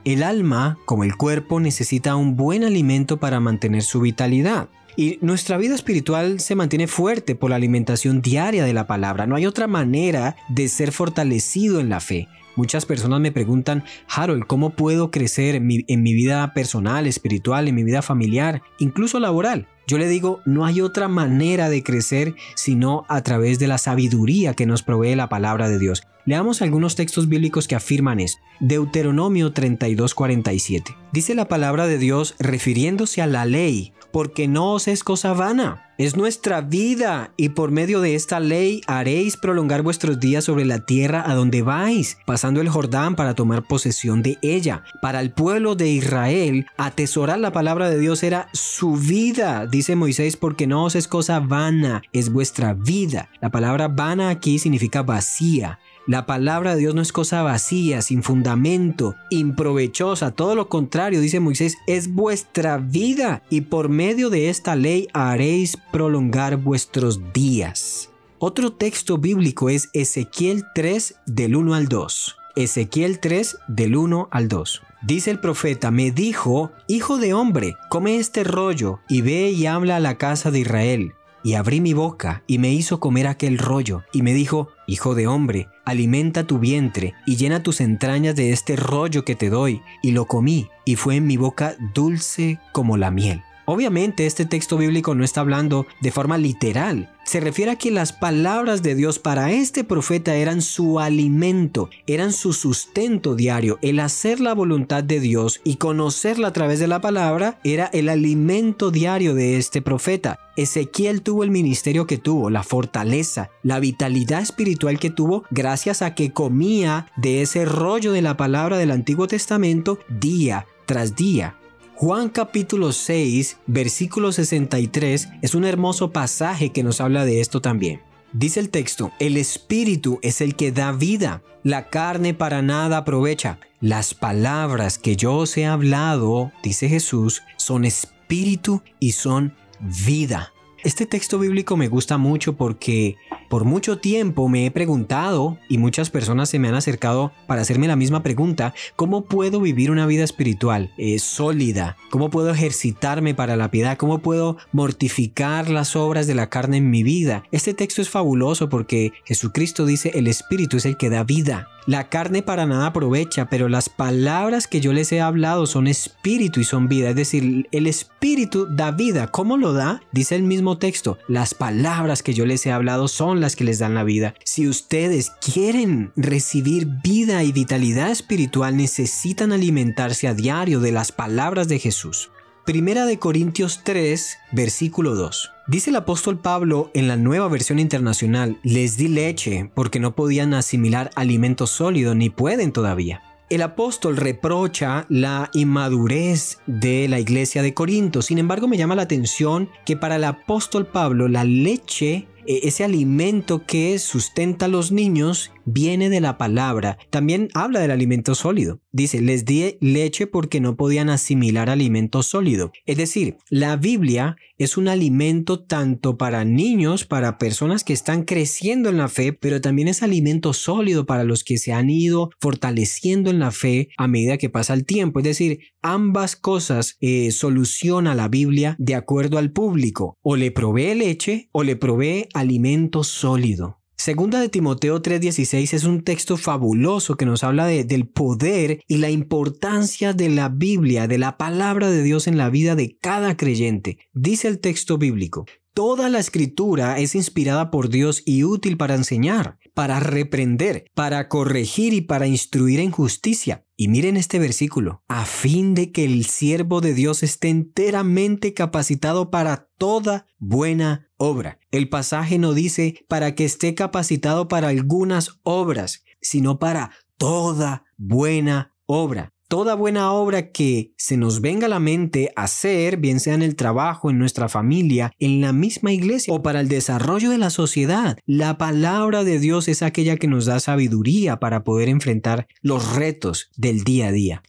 El 0.05 0.23
alma, 0.23 0.77
como 0.85 1.05
el 1.05 1.17
cuerpo, 1.17 1.59
necesita 1.59 2.17
un 2.17 2.37
buen 2.37 2.65
alimento 2.65 3.17
para 3.19 3.41
mantener 3.41 3.83
su 3.83 4.01
vitalidad. 4.03 4.69
Y 4.95 5.19
nuestra 5.23 5.57
vida 5.57 5.75
espiritual 5.75 6.39
se 6.39 6.55
mantiene 6.55 6.87
fuerte 6.87 7.35
por 7.35 7.49
la 7.49 7.57
alimentación 7.57 8.21
diaria 8.21 8.67
de 8.67 8.75
la 8.75 8.87
palabra. 8.87 9.27
No 9.27 9.37
hay 9.37 9.47
otra 9.47 9.69
manera 9.69 10.37
de 10.51 10.69
ser 10.69 10.93
fortalecido 10.93 11.81
en 11.81 11.89
la 11.89 12.01
fe. 12.01 12.29
Muchas 12.57 12.87
personas 12.87 13.21
me 13.21 13.33
preguntan, 13.33 13.85
Harold, 14.09 14.45
¿cómo 14.47 14.71
puedo 14.71 15.11
crecer 15.11 15.57
en 15.57 15.67
mi, 15.67 16.15
vida 16.15 16.55
personal, 16.55 17.07
espiritual, 17.07 17.69
en 17.69 17.75
mi 17.75 17.85
vida 17.85 18.01
familiar, 18.01 18.63
incluso 18.79 19.21
laboral? 19.21 19.69
Yo 19.87 19.99
le 19.99 20.09
digo, 20.09 20.41
no 20.47 20.65
hay 20.65 20.81
otra 20.81 21.07
manera 21.07 21.69
de 21.69 21.83
crecer 21.83 22.35
sino 22.57 23.05
a 23.09 23.23
través 23.23 23.59
de 23.59 23.69
la 23.69 23.79
sabiduría 23.79 24.55
que 24.55 24.67
nos 24.67 24.83
provee 24.83 25.15
la 25.15 25.29
palabra 25.29 25.69
de 25.69 25.79
Dios. 25.79 26.03
Leamos 26.25 26.61
algunos 26.61 26.97
textos 26.97 27.29
bíblicos 27.29 27.69
que 27.69 27.77
afirman 27.77 28.19
esto. 28.19 28.41
Deuteronomio 28.59 29.53
32:47. 29.53 30.97
Dice 31.13 31.37
la 31.37 31.47
palabra 31.47 31.87
de 31.87 31.99
Dios 31.99 32.35
refiriéndose 32.41 33.23
a 33.23 33.29
la 33.29 33.45
ley, 33.45 33.93
porque 34.17 34.49
no 34.49 34.73
os 34.73 34.89
es 34.89 35.05
cosa 35.05 35.35
vana. 35.35 35.83
Es 35.99 36.17
nuestra 36.17 36.63
vida 36.63 37.33
y 37.37 37.51
por 37.51 37.71
medio 37.71 38.01
de 38.01 38.15
esta 38.15 38.41
ley 38.41 38.81
haréis 38.87 39.37
prolongar 39.37 39.83
vuestros 39.83 40.19
días 40.19 40.43
sobre 40.45 40.65
la 40.65 40.87
tierra 40.87 41.23
a 41.27 41.35
donde 41.35 41.61
vais, 41.61 42.17
pasando 42.25 42.63
el 42.63 42.71
Jordán 42.71 43.15
para 43.15 43.35
tomar 43.35 43.67
posesión 43.67 44.23
de 44.23 44.39
ella. 44.41 44.85
Para 45.03 45.21
el 45.21 45.33
pueblo 45.33 45.75
de 45.75 45.89
Israel, 45.89 46.67
atesorar 46.79 47.39
la 47.41 47.53
palabra 47.53 47.91
de 47.91 47.99
Dios 47.99 48.23
era 48.23 48.49
su 48.55 48.97
vida, 48.97 49.67
dice 49.67 49.97
Moisés, 49.97 50.39
porque 50.39 50.67
no 50.67 50.85
os 50.85 50.97
es 50.97 51.09
cosa 51.09 51.39
vana, 51.41 52.01
es 52.15 52.33
vuestra 52.33 52.73
vida. 52.73 53.29
La 53.43 53.51
palabra 53.51 53.89
vana 53.89 54.31
aquí 54.31 54.59
significa 54.59 55.03
vacía. 55.03 55.79
La 56.07 56.25
palabra 56.25 56.75
de 56.75 56.83
Dios 56.83 56.95
no 56.95 57.03
es 57.03 57.11
cosa 57.11 57.43
vacía, 57.43 58.01
sin 58.01 58.23
fundamento, 58.23 59.17
improvechosa, 59.29 60.31
todo 60.31 60.55
lo 60.55 60.69
contrario, 60.69 61.21
dice 61.21 61.41
Moisés, 61.41 61.79
es 61.89 62.15
vuestra 62.15 62.79
vida 62.79 63.43
y 63.51 63.63
por 63.63 63.89
medio 63.89 64.31
de 64.31 64.49
esta 64.49 64.77
ley 64.77 65.09
haréis 65.13 65.77
prolongar 65.91 66.59
vuestros 66.59 67.33
días. 67.33 68.11
Otro 68.39 68.73
texto 68.73 69.19
bíblico 69.19 69.69
es 69.69 69.89
Ezequiel 69.95 70.65
3 70.77 71.17
del 71.27 71.57
1 71.57 71.75
al 71.75 71.89
2. 71.89 72.37
Ezequiel 72.55 73.19
3 73.19 73.59
del 73.67 73.97
1 73.97 74.29
al 74.31 74.47
2. 74.47 74.83
Dice 75.03 75.33
el 75.33 75.41
profeta, 75.41 75.91
me 75.91 76.13
dijo, 76.13 76.71
Hijo 76.87 77.19
de 77.19 77.35
hombre, 77.35 77.75
come 77.89 78.19
este 78.19 78.45
rollo 78.45 79.01
y 79.09 79.23
ve 79.23 79.51
y 79.51 79.67
habla 79.67 79.97
a 79.97 80.01
la 80.01 80.19
casa 80.19 80.53
de 80.53 80.61
Israel. 80.61 81.15
Y 81.43 81.55
abrí 81.55 81.81
mi 81.81 81.95
boca 81.95 82.45
y 82.47 82.59
me 82.59 82.73
hizo 82.73 83.01
comer 83.01 83.27
aquel 83.27 83.59
rollo, 83.59 84.03
y 84.13 84.23
me 84.23 84.35
dijo, 84.35 84.69
Hijo 84.89 85.17
de 85.17 85.27
hombre, 85.27 85.69
alimenta 85.85 86.47
tu 86.47 86.61
vientre 86.61 87.15
y 87.27 87.37
llena 87.37 87.63
tus 87.63 87.81
entrañas 87.81 88.37
de 88.37 88.53
este 88.53 88.77
rollo 88.77 89.25
que 89.25 89.35
te 89.35 89.51
doy. 89.51 89.83
Y 90.01 90.13
lo 90.13 90.27
comí, 90.27 90.69
y 90.85 90.95
fue 90.95 91.17
en 91.17 91.27
mi 91.27 91.37
boca 91.37 91.75
dulce 91.93 92.61
como 92.73 92.97
la 92.97 93.11
miel. 93.11 93.43
Obviamente 93.65 94.27
este 94.27 94.47
texto 94.47 94.79
bíblico 94.79 95.17
no 95.17 95.25
está 95.25 95.41
hablando 95.41 95.87
de 96.01 96.13
forma 96.13 96.39
literal. 96.39 97.16
Se 97.27 97.41
refiere 97.41 97.73
a 97.73 97.77
que 97.77 97.91
las 97.91 98.13
palabras 98.13 98.85
de 98.85 98.95
Dios 98.95 99.19
para 99.19 99.51
este 99.51 99.83
profeta 99.83 100.37
eran 100.37 100.63
su 100.63 101.01
alimento, 101.01 101.91
eran 102.07 102.33
su 102.33 102.53
sustento 102.53 103.35
diario. 103.35 103.81
El 103.83 103.99
hacer 103.99 104.39
la 104.39 104.55
voluntad 104.55 105.03
de 105.03 105.19
Dios 105.19 105.61
y 105.65 105.75
conocerla 105.75 106.49
a 106.49 106.53
través 106.53 106.79
de 106.79 106.87
la 106.87 107.01
palabra 107.01 107.59
era 107.65 107.87
el 107.87 108.11
alimento 108.11 108.93
diario 108.93 109.35
de 109.35 109.57
este 109.57 109.83
profeta. 109.83 110.39
Ezequiel 110.57 111.23
tuvo 111.23 111.43
el 111.43 111.51
ministerio 111.51 112.07
que 112.07 112.17
tuvo, 112.17 112.49
la 112.49 112.63
fortaleza, 112.63 113.51
la 113.65 113.81
vitalidad 113.81 114.41
espiritual 114.41 115.01
que 115.01 115.11
tuvo 115.11 115.43
gracias 115.51 116.03
a 116.03 116.15
que 116.15 116.33
comía 116.33 117.09
de 117.17 117.43
ese 117.43 117.65
rollo 117.65 118.13
de 118.13 118.23
la 118.23 118.37
palabra 118.37 118.79
del 118.79 118.93
Antiguo 118.93 119.27
Testamento 119.27 119.99
día 120.09 120.65
tras 120.87 121.17
día. 121.17 121.57
Juan 121.99 122.29
capítulo 122.29 122.93
6, 122.93 123.57
versículo 123.67 124.31
63 124.31 125.31
es 125.41 125.55
un 125.55 125.65
hermoso 125.65 126.13
pasaje 126.13 126.69
que 126.69 126.83
nos 126.83 127.01
habla 127.01 127.25
de 127.25 127.41
esto 127.41 127.63
también. 127.63 128.03
Dice 128.35 128.61
el 128.61 128.69
texto, 128.69 129.13
el 129.19 129.39
espíritu 129.39 130.19
es 130.21 130.43
el 130.43 130.57
que 130.57 130.73
da 130.73 130.93
vida, 130.93 131.43
la 131.63 131.89
carne 131.89 132.35
para 132.35 132.61
nada 132.61 132.99
aprovecha. 132.99 133.59
Las 133.81 134.13
palabras 134.13 134.99
que 134.99 135.17
yo 135.17 135.37
os 135.37 135.57
he 135.57 135.65
hablado, 135.65 136.53
dice 136.63 136.91
Jesús, 136.91 137.43
son 137.57 137.87
espíritu 137.87 138.83
y 139.01 139.13
son 139.13 139.55
vida. 139.81 140.53
Este 140.85 141.07
texto 141.07 141.39
bíblico 141.39 141.79
me 141.79 141.89
gusta 141.89 142.19
mucho 142.19 142.59
porque 142.59 143.17
por 143.49 143.65
mucho 143.65 143.99
tiempo 143.99 144.49
me 144.49 144.67
he 144.67 144.71
preguntado, 144.71 145.59
y 145.69 145.79
muchas 145.79 146.11
personas 146.11 146.49
se 146.49 146.59
me 146.59 146.69
han 146.69 146.75
acercado 146.75 147.33
para 147.47 147.63
hacerme 147.63 147.89
la 147.89 147.97
misma 147.97 148.23
pregunta, 148.23 148.75
¿cómo 148.97 149.25
puedo 149.25 149.61
vivir 149.61 149.91
una 149.91 150.07
vida 150.07 150.25
espiritual 150.25 150.93
eh, 150.99 151.19
sólida? 151.19 151.97
¿Cómo 152.11 152.31
puedo 152.31 152.51
ejercitarme 152.51 153.35
para 153.35 153.57
la 153.57 153.71
piedad? 153.71 153.97
¿Cómo 153.97 154.19
puedo 154.19 154.57
mortificar 154.73 155.69
las 155.69 155.97
obras 155.97 156.27
de 156.27 156.35
la 156.35 156.49
carne 156.49 156.79
en 156.79 156.91
mi 156.91 157.03
vida? 157.03 157.45
Este 157.53 157.75
texto 157.75 158.03
es 158.03 158.11
fabuloso 158.11 158.69
porque 158.69 159.13
Jesucristo 159.25 159.87
dice, 159.87 160.13
el 160.15 160.27
Espíritu 160.27 160.77
es 160.77 160.87
el 160.87 160.97
que 160.97 161.11
da 161.11 161.25
vida. 161.25 161.69
La 161.87 162.09
carne 162.09 162.43
para 162.43 162.67
nada 162.67 162.87
aprovecha, 162.87 163.49
pero 163.49 163.69
las 163.69 163.89
palabras 163.89 164.67
que 164.67 164.81
yo 164.81 164.93
les 164.93 165.13
he 165.13 165.21
hablado 165.21 165.67
son 165.67 165.87
espíritu 165.87 166.59
y 166.59 166.65
son 166.65 166.89
vida. 166.89 167.11
Es 167.11 167.15
decir, 167.15 167.69
el 167.71 167.87
espíritu 167.87 168.67
da 168.69 168.91
vida. 168.91 169.29
¿Cómo 169.29 169.57
lo 169.57 169.73
da? 169.73 170.03
Dice 170.11 170.35
el 170.35 170.43
mismo 170.43 170.79
texto. 170.79 171.17
Las 171.29 171.55
palabras 171.55 172.25
que 172.25 172.35
yo 172.35 172.45
les 172.45 172.67
he 172.67 172.73
hablado 172.73 173.07
son 173.07 173.36
las 173.41 173.57
que 173.57 173.65
les 173.65 173.79
dan 173.79 173.95
la 173.95 174.05
vida. 174.05 174.35
Si 174.45 174.69
ustedes 174.69 175.31
quieren 175.41 176.13
recibir 176.17 176.87
vida 177.03 177.43
y 177.43 177.53
vitalidad 177.53 178.11
espiritual, 178.11 178.77
necesitan 178.77 179.53
alimentarse 179.53 180.29
a 180.29 180.35
diario 180.35 180.81
de 180.81 180.93
las 180.93 181.13
palabras 181.13 181.69
de 181.69 181.79
Jesús. 181.79 182.31
Primera 182.67 183.07
de 183.07 183.21
Corintios 183.21 183.83
3, 183.85 184.39
versículo 184.51 185.15
2. 185.15 185.53
Dice 185.69 185.91
el 185.91 185.97
apóstol 185.97 186.41
Pablo 186.41 186.91
en 186.95 187.07
la 187.07 187.17
nueva 187.17 187.47
versión 187.47 187.79
internacional, 187.79 188.59
les 188.65 188.97
di 188.97 189.07
leche 189.07 189.71
porque 189.75 190.01
no 190.01 190.17
podían 190.17 190.53
asimilar 190.53 191.11
alimento 191.15 191.69
sólido 191.69 192.17
ni 192.17 192.29
pueden 192.29 192.73
todavía. 192.73 193.23
El 193.49 193.63
apóstol 193.63 194.17
reprocha 194.17 195.07
la 195.09 195.51
inmadurez 195.53 196.59
de 196.67 197.07
la 197.07 197.21
iglesia 197.21 197.63
de 197.63 197.75
Corinto. 197.75 198.21
Sin 198.21 198.39
embargo, 198.39 198.67
me 198.67 198.77
llama 198.77 198.97
la 198.97 199.03
atención 199.03 199.71
que 199.85 199.97
para 199.97 200.17
el 200.17 200.25
apóstol 200.25 200.87
Pablo 200.87 201.29
la 201.29 201.45
leche 201.45 202.27
ese 202.47 202.85
alimento 202.85 203.65
que 203.67 203.99
sustenta 203.99 204.67
a 204.67 204.69
los 204.69 204.93
niños 204.93 205.51
viene 205.67 206.09
de 206.09 206.21
la 206.21 206.39
palabra. 206.39 206.97
También 207.11 207.49
habla 207.53 207.81
del 207.81 207.91
alimento 207.91 208.35
sólido. 208.35 208.81
Dice, 208.93 209.21
les 209.21 209.45
di 209.45 209.77
leche 209.81 210.27
porque 210.27 210.61
no 210.61 210.77
podían 210.77 211.11
asimilar 211.11 211.69
alimento 211.69 212.23
sólido. 212.23 212.73
Es 212.87 212.97
decir, 212.97 213.37
la 213.51 213.77
Biblia 213.77 214.37
es 214.57 214.79
un 214.79 214.89
alimento 214.89 215.63
tanto 215.63 216.17
para 216.17 216.45
niños, 216.45 217.05
para 217.05 217.37
personas 217.37 217.85
que 217.85 217.93
están 217.93 218.25
creciendo 218.25 218.89
en 218.89 218.97
la 218.97 219.09
fe, 219.09 219.35
pero 219.35 219.61
también 219.61 219.89
es 219.89 220.03
alimento 220.03 220.55
sólido 220.55 221.05
para 221.05 221.25
los 221.25 221.45
que 221.45 221.59
se 221.59 221.73
han 221.73 221.91
ido 221.91 222.31
fortaleciendo 222.41 223.29
en 223.29 223.39
la 223.39 223.51
fe 223.51 223.89
a 223.99 224.09
medida 224.09 224.39
que 224.39 224.49
pasa 224.49 224.73
el 224.73 224.87
tiempo. 224.87 225.19
Es 225.19 225.25
decir, 225.25 225.59
ambas 225.83 226.37
cosas 226.37 226.97
eh, 227.01 227.31
soluciona 227.33 228.15
la 228.15 228.29
Biblia 228.29 228.77
de 228.79 228.95
acuerdo 228.95 229.37
al 229.37 229.53
público. 229.53 230.17
O 230.23 230.37
le 230.37 230.51
provee 230.51 230.95
leche 230.95 231.49
o 231.53 231.63
le 231.63 231.77
provee 231.77 232.29
alimento 232.33 233.05
sólido. 233.05 233.76
Segunda 233.97 234.41
de 234.41 234.51
Timoteo 234.51 235.01
3:16 235.01 235.73
es 235.73 235.85
un 235.85 236.05
texto 236.05 236.37
fabuloso 236.37 237.17
que 237.17 237.25
nos 237.25 237.43
habla 237.43 237.67
del 237.67 238.09
poder 238.09 238.81
y 238.87 238.99
la 238.99 239.11
importancia 239.11 240.13
de 240.13 240.29
la 240.29 240.51
Biblia, 240.51 241.09
de 241.09 241.19
la 241.19 241.39
palabra 241.39 241.91
de 241.91 242.03
Dios 242.03 242.27
en 242.27 242.37
la 242.37 242.51
vida 242.51 242.77
de 242.77 242.99
cada 242.99 243.37
creyente. 243.37 243.99
Dice 244.13 244.49
el 244.49 244.61
texto 244.61 244.99
bíblico, 244.99 245.47
Toda 245.77 246.09
la 246.09 246.21
escritura 246.21 246.99
es 246.99 247.15
inspirada 247.15 247.71
por 247.71 247.91
Dios 247.91 248.23
y 248.25 248.45
útil 248.45 248.79
para 248.79 248.95
enseñar, 248.95 249.59
para 249.75 250.01
reprender, 250.01 250.87
para 250.95 251.29
corregir 251.29 251.93
y 251.93 252.01
para 252.01 252.27
instruir 252.27 252.81
en 252.81 252.91
justicia. 252.91 253.67
Y 253.77 253.89
miren 253.89 254.17
este 254.17 254.39
versículo, 254.39 255.03
a 255.07 255.27
fin 255.27 255.75
de 255.75 255.93
que 255.93 256.07
el 256.07 256.25
siervo 256.25 256.81
de 256.81 256.95
Dios 256.95 257.23
esté 257.23 257.51
enteramente 257.51 258.55
capacitado 258.55 259.31
para 259.31 259.69
toda 259.77 260.27
buena 260.39 261.06
obra. 261.17 261.59
El 261.71 261.89
pasaje 261.89 262.39
no 262.39 262.55
dice 262.55 263.05
para 263.09 263.35
que 263.35 263.45
esté 263.45 263.75
capacitado 263.75 264.49
para 264.49 264.69
algunas 264.69 265.41
obras, 265.43 266.05
sino 266.21 266.59
para 266.59 266.91
toda 267.17 267.85
buena 267.97 268.75
obra 268.87 269.33
toda 269.49 269.75
buena 269.75 270.13
obra 270.13 270.51
que 270.51 270.93
se 270.97 271.17
nos 271.17 271.41
venga 271.41 271.67
a 271.67 271.71
la 271.71 271.79
mente 271.79 272.33
hacer, 272.37 272.97
bien 272.97 273.21
sea 273.21 273.35
en 273.35 273.43
el 273.43 273.57
trabajo, 273.57 274.11
en 274.11 274.19
nuestra 274.19 274.49
familia, 274.49 275.13
en 275.19 275.41
la 275.41 275.53
misma 275.53 275.93
iglesia 275.93 276.35
o 276.35 276.43
para 276.43 276.61
el 276.61 276.69
desarrollo 276.69 277.31
de 277.31 277.39
la 277.39 277.51
sociedad. 277.51 278.19
La 278.27 278.59
palabra 278.59 279.25
de 279.25 279.39
Dios 279.39 279.69
es 279.69 279.83
aquella 279.83 280.17
que 280.17 280.27
nos 280.27 280.47
da 280.47 280.61
sabiduría 280.61 281.39
para 281.39 281.65
poder 281.65 281.89
enfrentar 281.89 282.49
los 282.61 282.97
retos 282.97 283.51
del 283.57 283.85
día 283.85 284.09
a 284.09 284.13
día. 284.13 284.43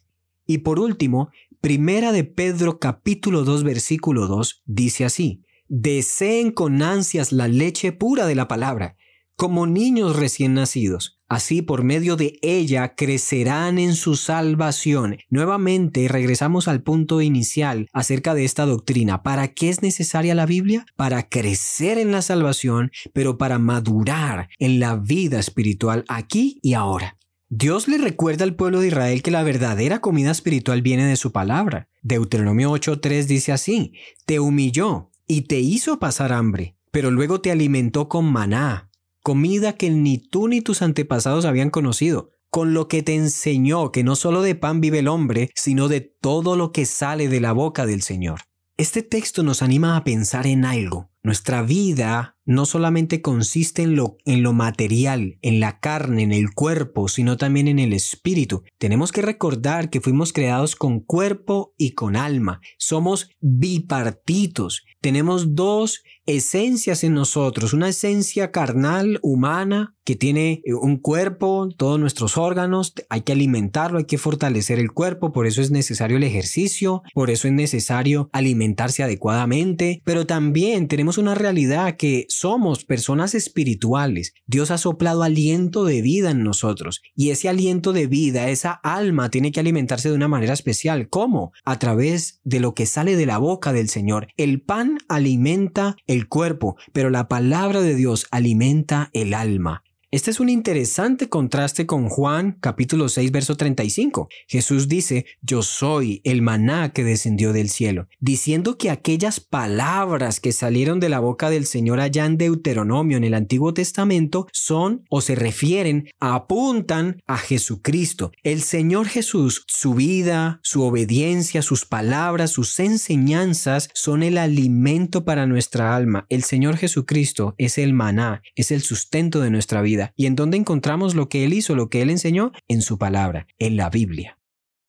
Y 0.46 0.60
por 0.60 0.80
último, 0.80 1.30
Primera 1.60 2.12
de 2.12 2.24
Pedro 2.24 2.80
capítulo 2.80 3.44
2 3.44 3.64
versículo 3.64 4.28
2 4.28 4.62
dice 4.66 5.06
así, 5.06 5.44
Deseen 5.68 6.52
con 6.52 6.82
ansias 6.82 7.32
la 7.32 7.48
leche 7.48 7.92
pura 7.92 8.26
de 8.26 8.36
la 8.36 8.48
palabra, 8.48 8.98
como 9.36 9.68
niños 9.68 10.16
recién 10.16 10.54
nacidos 10.54 11.18
Así, 11.30 11.62
por 11.62 11.84
medio 11.84 12.16
de 12.16 12.40
ella, 12.42 12.96
crecerán 12.96 13.80
en 13.80 13.96
su 13.96 14.16
salvación. 14.16 15.18
Nuevamente, 15.30 16.08
regresamos 16.08 16.70
al 16.70 16.84
punto 16.84 17.22
inicial 17.22 17.90
acerca 17.92 18.34
de 18.34 18.46
esta 18.46 18.66
doctrina. 18.66 19.24
¿Para 19.24 19.50
qué 19.50 19.68
es 19.68 19.82
necesaria 19.82 20.36
la 20.36 20.46
Biblia? 20.46 20.86
Para 20.96 21.28
crecer 21.28 21.98
en 21.98 22.14
la 22.14 22.22
salvación, 22.22 22.92
pero 23.12 23.38
para 23.38 23.60
madurar 23.60 24.48
en 24.58 24.80
la 24.80 24.96
vida 24.96 25.38
espiritual 25.38 26.06
aquí 26.08 26.60
y 26.62 26.76
ahora. 26.76 27.18
Dios 27.50 27.90
le 27.90 27.98
recuerda 27.98 28.46
al 28.46 28.56
pueblo 28.56 28.80
de 28.80 28.88
Israel 28.88 29.22
que 29.22 29.32
la 29.32 29.44
verdadera 29.44 30.00
comida 30.00 30.32
espiritual 30.32 30.82
viene 30.82 31.06
de 31.06 31.18
su 31.18 31.34
palabra. 31.34 31.90
Deuteronomio 32.04 32.72
8.3 32.72 33.26
dice 33.26 33.52
así, 33.52 33.94
Te 34.26 34.40
humilló 34.40 35.12
y 35.28 35.42
te 35.42 35.60
hizo 35.60 36.00
pasar 36.00 36.34
hambre, 36.34 36.76
pero 36.92 37.12
luego 37.12 37.42
te 37.42 37.52
alimentó 37.52 38.08
con 38.10 38.26
maná 38.32 38.88
comida 39.28 39.74
que 39.74 39.90
ni 39.90 40.20
tú 40.20 40.48
ni 40.48 40.62
tus 40.62 40.82
antepasados 40.82 41.44
habían 41.44 41.70
conocido, 41.70 42.32
con 42.50 42.74
lo 42.74 42.88
que 42.88 43.04
te 43.04 43.14
enseñó 43.14 43.92
que 43.92 44.02
no 44.02 44.16
solo 44.16 44.42
de 44.42 44.56
pan 44.56 44.80
vive 44.80 45.00
el 45.00 45.10
hombre, 45.10 45.50
sino 45.54 45.90
de 45.90 46.00
todo 46.00 46.56
lo 46.56 46.72
que 46.72 46.86
sale 46.86 47.28
de 47.28 47.42
la 47.42 47.52
boca 47.52 47.86
del 47.86 48.04
Señor. 48.04 48.44
Este 48.78 49.04
texto 49.04 49.44
nos 49.44 49.62
anima 49.62 49.98
a 49.98 50.06
pensar 50.06 50.48
en 50.48 50.64
algo. 50.64 51.10
Nuestra 51.24 51.62
vida 51.62 52.37
no 52.48 52.66
solamente 52.66 53.22
consiste 53.22 53.84
en 53.84 53.96
lo, 53.96 54.18
en 54.26 54.42
lo 54.42 54.54
material, 54.54 55.38
en 55.42 55.60
la 55.60 55.80
carne, 55.80 56.24
en 56.24 56.32
el 56.32 56.52
cuerpo, 56.54 57.10
sino 57.10 57.38
también 57.38 57.68
en 57.68 57.78
el 57.78 57.94
espíritu. 57.94 58.64
Tenemos 58.80 59.12
que 59.12 59.22
recordar 59.22 59.90
que 59.90 60.02
fuimos 60.02 60.34
creados 60.34 60.76
con 60.76 61.02
cuerpo 61.02 61.74
y 61.78 61.92
con 61.92 62.16
alma. 62.16 62.62
Somos 62.78 63.30
bipartitos. 63.42 64.86
Tenemos 65.02 65.56
dos 65.56 66.04
esencias 66.26 67.04
en 67.04 67.14
nosotros, 67.14 67.74
una 67.74 67.90
esencia 67.90 68.52
carnal, 68.52 69.20
humana, 69.22 69.96
que 70.04 70.16
tiene 70.16 70.62
eh, 70.64 70.74
un 70.74 70.98
cuerpo, 70.98 71.70
todos 71.76 72.00
nuestros 72.00 72.38
órganos, 72.38 72.94
hay 73.10 73.22
que 73.22 73.34
alimentarlo, 73.34 73.98
hay 73.98 74.06
que 74.06 74.18
fortalecer 74.18 74.80
el 74.80 74.92
cuerpo, 74.92 75.32
por 75.32 75.48
eso 75.48 75.62
es 75.62 75.72
necesario 75.72 76.18
el 76.18 76.24
ejercicio, 76.24 77.02
por 77.14 77.30
eso 77.30 77.48
es 77.48 77.54
necesario 77.54 78.30
alimentarse 78.34 79.04
adecuadamente, 79.04 80.02
pero 80.04 80.26
también 80.26 80.88
tenemos 80.88 81.18
una 81.18 81.36
realidad 81.36 81.96
que 81.96 82.26
somos 82.40 82.86
personas 82.86 83.36
espirituales. 83.36 84.34
Dios 84.46 84.72
ha 84.72 84.78
soplado 84.78 85.24
aliento 85.24 85.86
de 85.86 86.02
vida 86.02 86.32
en 86.32 86.44
nosotros 86.44 87.02
y 87.16 87.32
ese 87.32 87.50
aliento 87.50 87.94
de 87.94 88.08
vida, 88.08 88.50
esa 88.50 88.72
alma 88.72 89.30
tiene 89.30 89.52
que 89.52 89.60
alimentarse 89.60 90.10
de 90.10 90.16
una 90.16 90.28
manera 90.28 90.54
especial. 90.54 91.10
¿Cómo? 91.10 91.52
A 91.66 91.80
través 91.80 92.40
de 92.44 92.60
lo 92.60 92.74
que 92.74 92.86
sale 92.86 93.16
de 93.16 93.26
la 93.26 93.38
boca 93.38 93.74
del 93.74 93.90
Señor. 93.90 94.28
El 94.38 94.62
pan 94.62 94.98
alimenta 95.08 95.96
el 96.08 96.28
cuerpo, 96.28 96.78
pero 96.94 97.10
la 97.10 97.28
palabra 97.28 97.82
de 97.82 97.96
Dios 97.96 98.28
alimenta 98.32 99.10
el 99.14 99.34
alma. 99.34 99.84
Este 100.10 100.32
es 100.32 100.40
un 100.40 100.48
interesante 100.48 101.28
contraste 101.28 101.86
con 101.86 102.08
Juan 102.08 102.58
capítulo 102.62 103.10
6 103.10 103.30
verso 103.30 103.58
35. 103.58 104.30
Jesús 104.48 104.88
dice, 104.88 105.26
yo 105.42 105.64
soy 105.64 106.22
el 106.24 106.42
maná 106.42 106.94
que 106.94 107.04
descendió 107.04 107.52
del 107.52 107.68
cielo, 107.68 108.08
diciendo 108.22 108.78
que 108.78 108.90
aquellas 108.90 109.42
palabras 109.42 110.40
que 110.40 110.54
salieron 110.54 111.02
de 111.02 111.10
la 111.10 111.20
boca 111.20 111.50
del 111.50 111.66
Señor 111.66 112.00
allá 112.00 112.26
en 112.26 112.38
Deuteronomio 112.38 113.18
en 113.18 113.26
el 113.26 113.34
Antiguo 113.34 113.74
Testamento 113.74 114.48
son 114.54 115.04
o 115.10 115.20
se 115.20 115.36
refieren, 115.36 116.08
apuntan 116.22 117.22
a 117.28 117.38
Jesucristo. 117.38 118.32
El 118.44 118.62
Señor 118.62 119.10
Jesús, 119.10 119.66
su 119.68 119.94
vida, 119.94 120.62
su 120.64 120.84
obediencia, 120.84 121.62
sus 121.62 121.84
palabras, 121.84 122.52
sus 122.52 122.80
enseñanzas 122.80 123.90
son 123.94 124.24
el 124.24 124.38
alimento 124.38 125.26
para 125.26 125.48
nuestra 125.48 125.98
alma. 125.98 126.26
El 126.30 126.44
Señor 126.44 126.78
Jesucristo 126.78 127.56
es 127.58 127.78
el 127.78 127.92
maná, 127.92 128.42
es 128.56 128.72
el 128.72 128.82
sustento 128.82 129.42
de 129.42 129.50
nuestra 129.50 129.82
vida. 129.82 129.97
¿Y 130.16 130.26
en 130.26 130.36
dónde 130.36 130.58
encontramos 130.58 131.16
lo 131.16 131.30
que 131.30 131.44
Él 131.44 131.54
hizo, 131.54 131.76
lo 131.76 131.90
que 131.90 132.02
Él 132.02 132.10
enseñó? 132.10 132.52
En 132.68 132.82
su 132.82 132.98
palabra, 132.98 133.48
en 133.60 133.78
la 133.78 133.90
Biblia. 133.90 134.38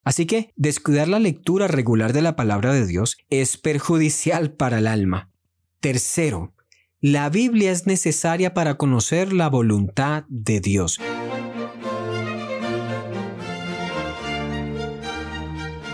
Así 0.05 0.27
que 0.27 0.53
descuidar 0.57 1.09
la 1.09 1.19
lectura 1.19 1.69
regular 1.69 2.12
de 2.12 2.23
la 2.23 2.37
palabra 2.37 2.73
de 2.73 2.87
Dios 2.87 3.19
es 3.29 3.57
perjudicial 3.57 4.53
para 4.53 4.79
el 4.79 4.87
alma. 4.87 5.31
Tercero, 5.81 6.55
la 7.00 7.29
Biblia 7.29 7.71
es 7.71 7.87
necesaria 7.87 8.55
para 8.55 8.77
conocer 8.77 9.33
la 9.33 9.49
voluntad 9.49 10.25
de 10.29 10.61
Dios. 10.61 10.99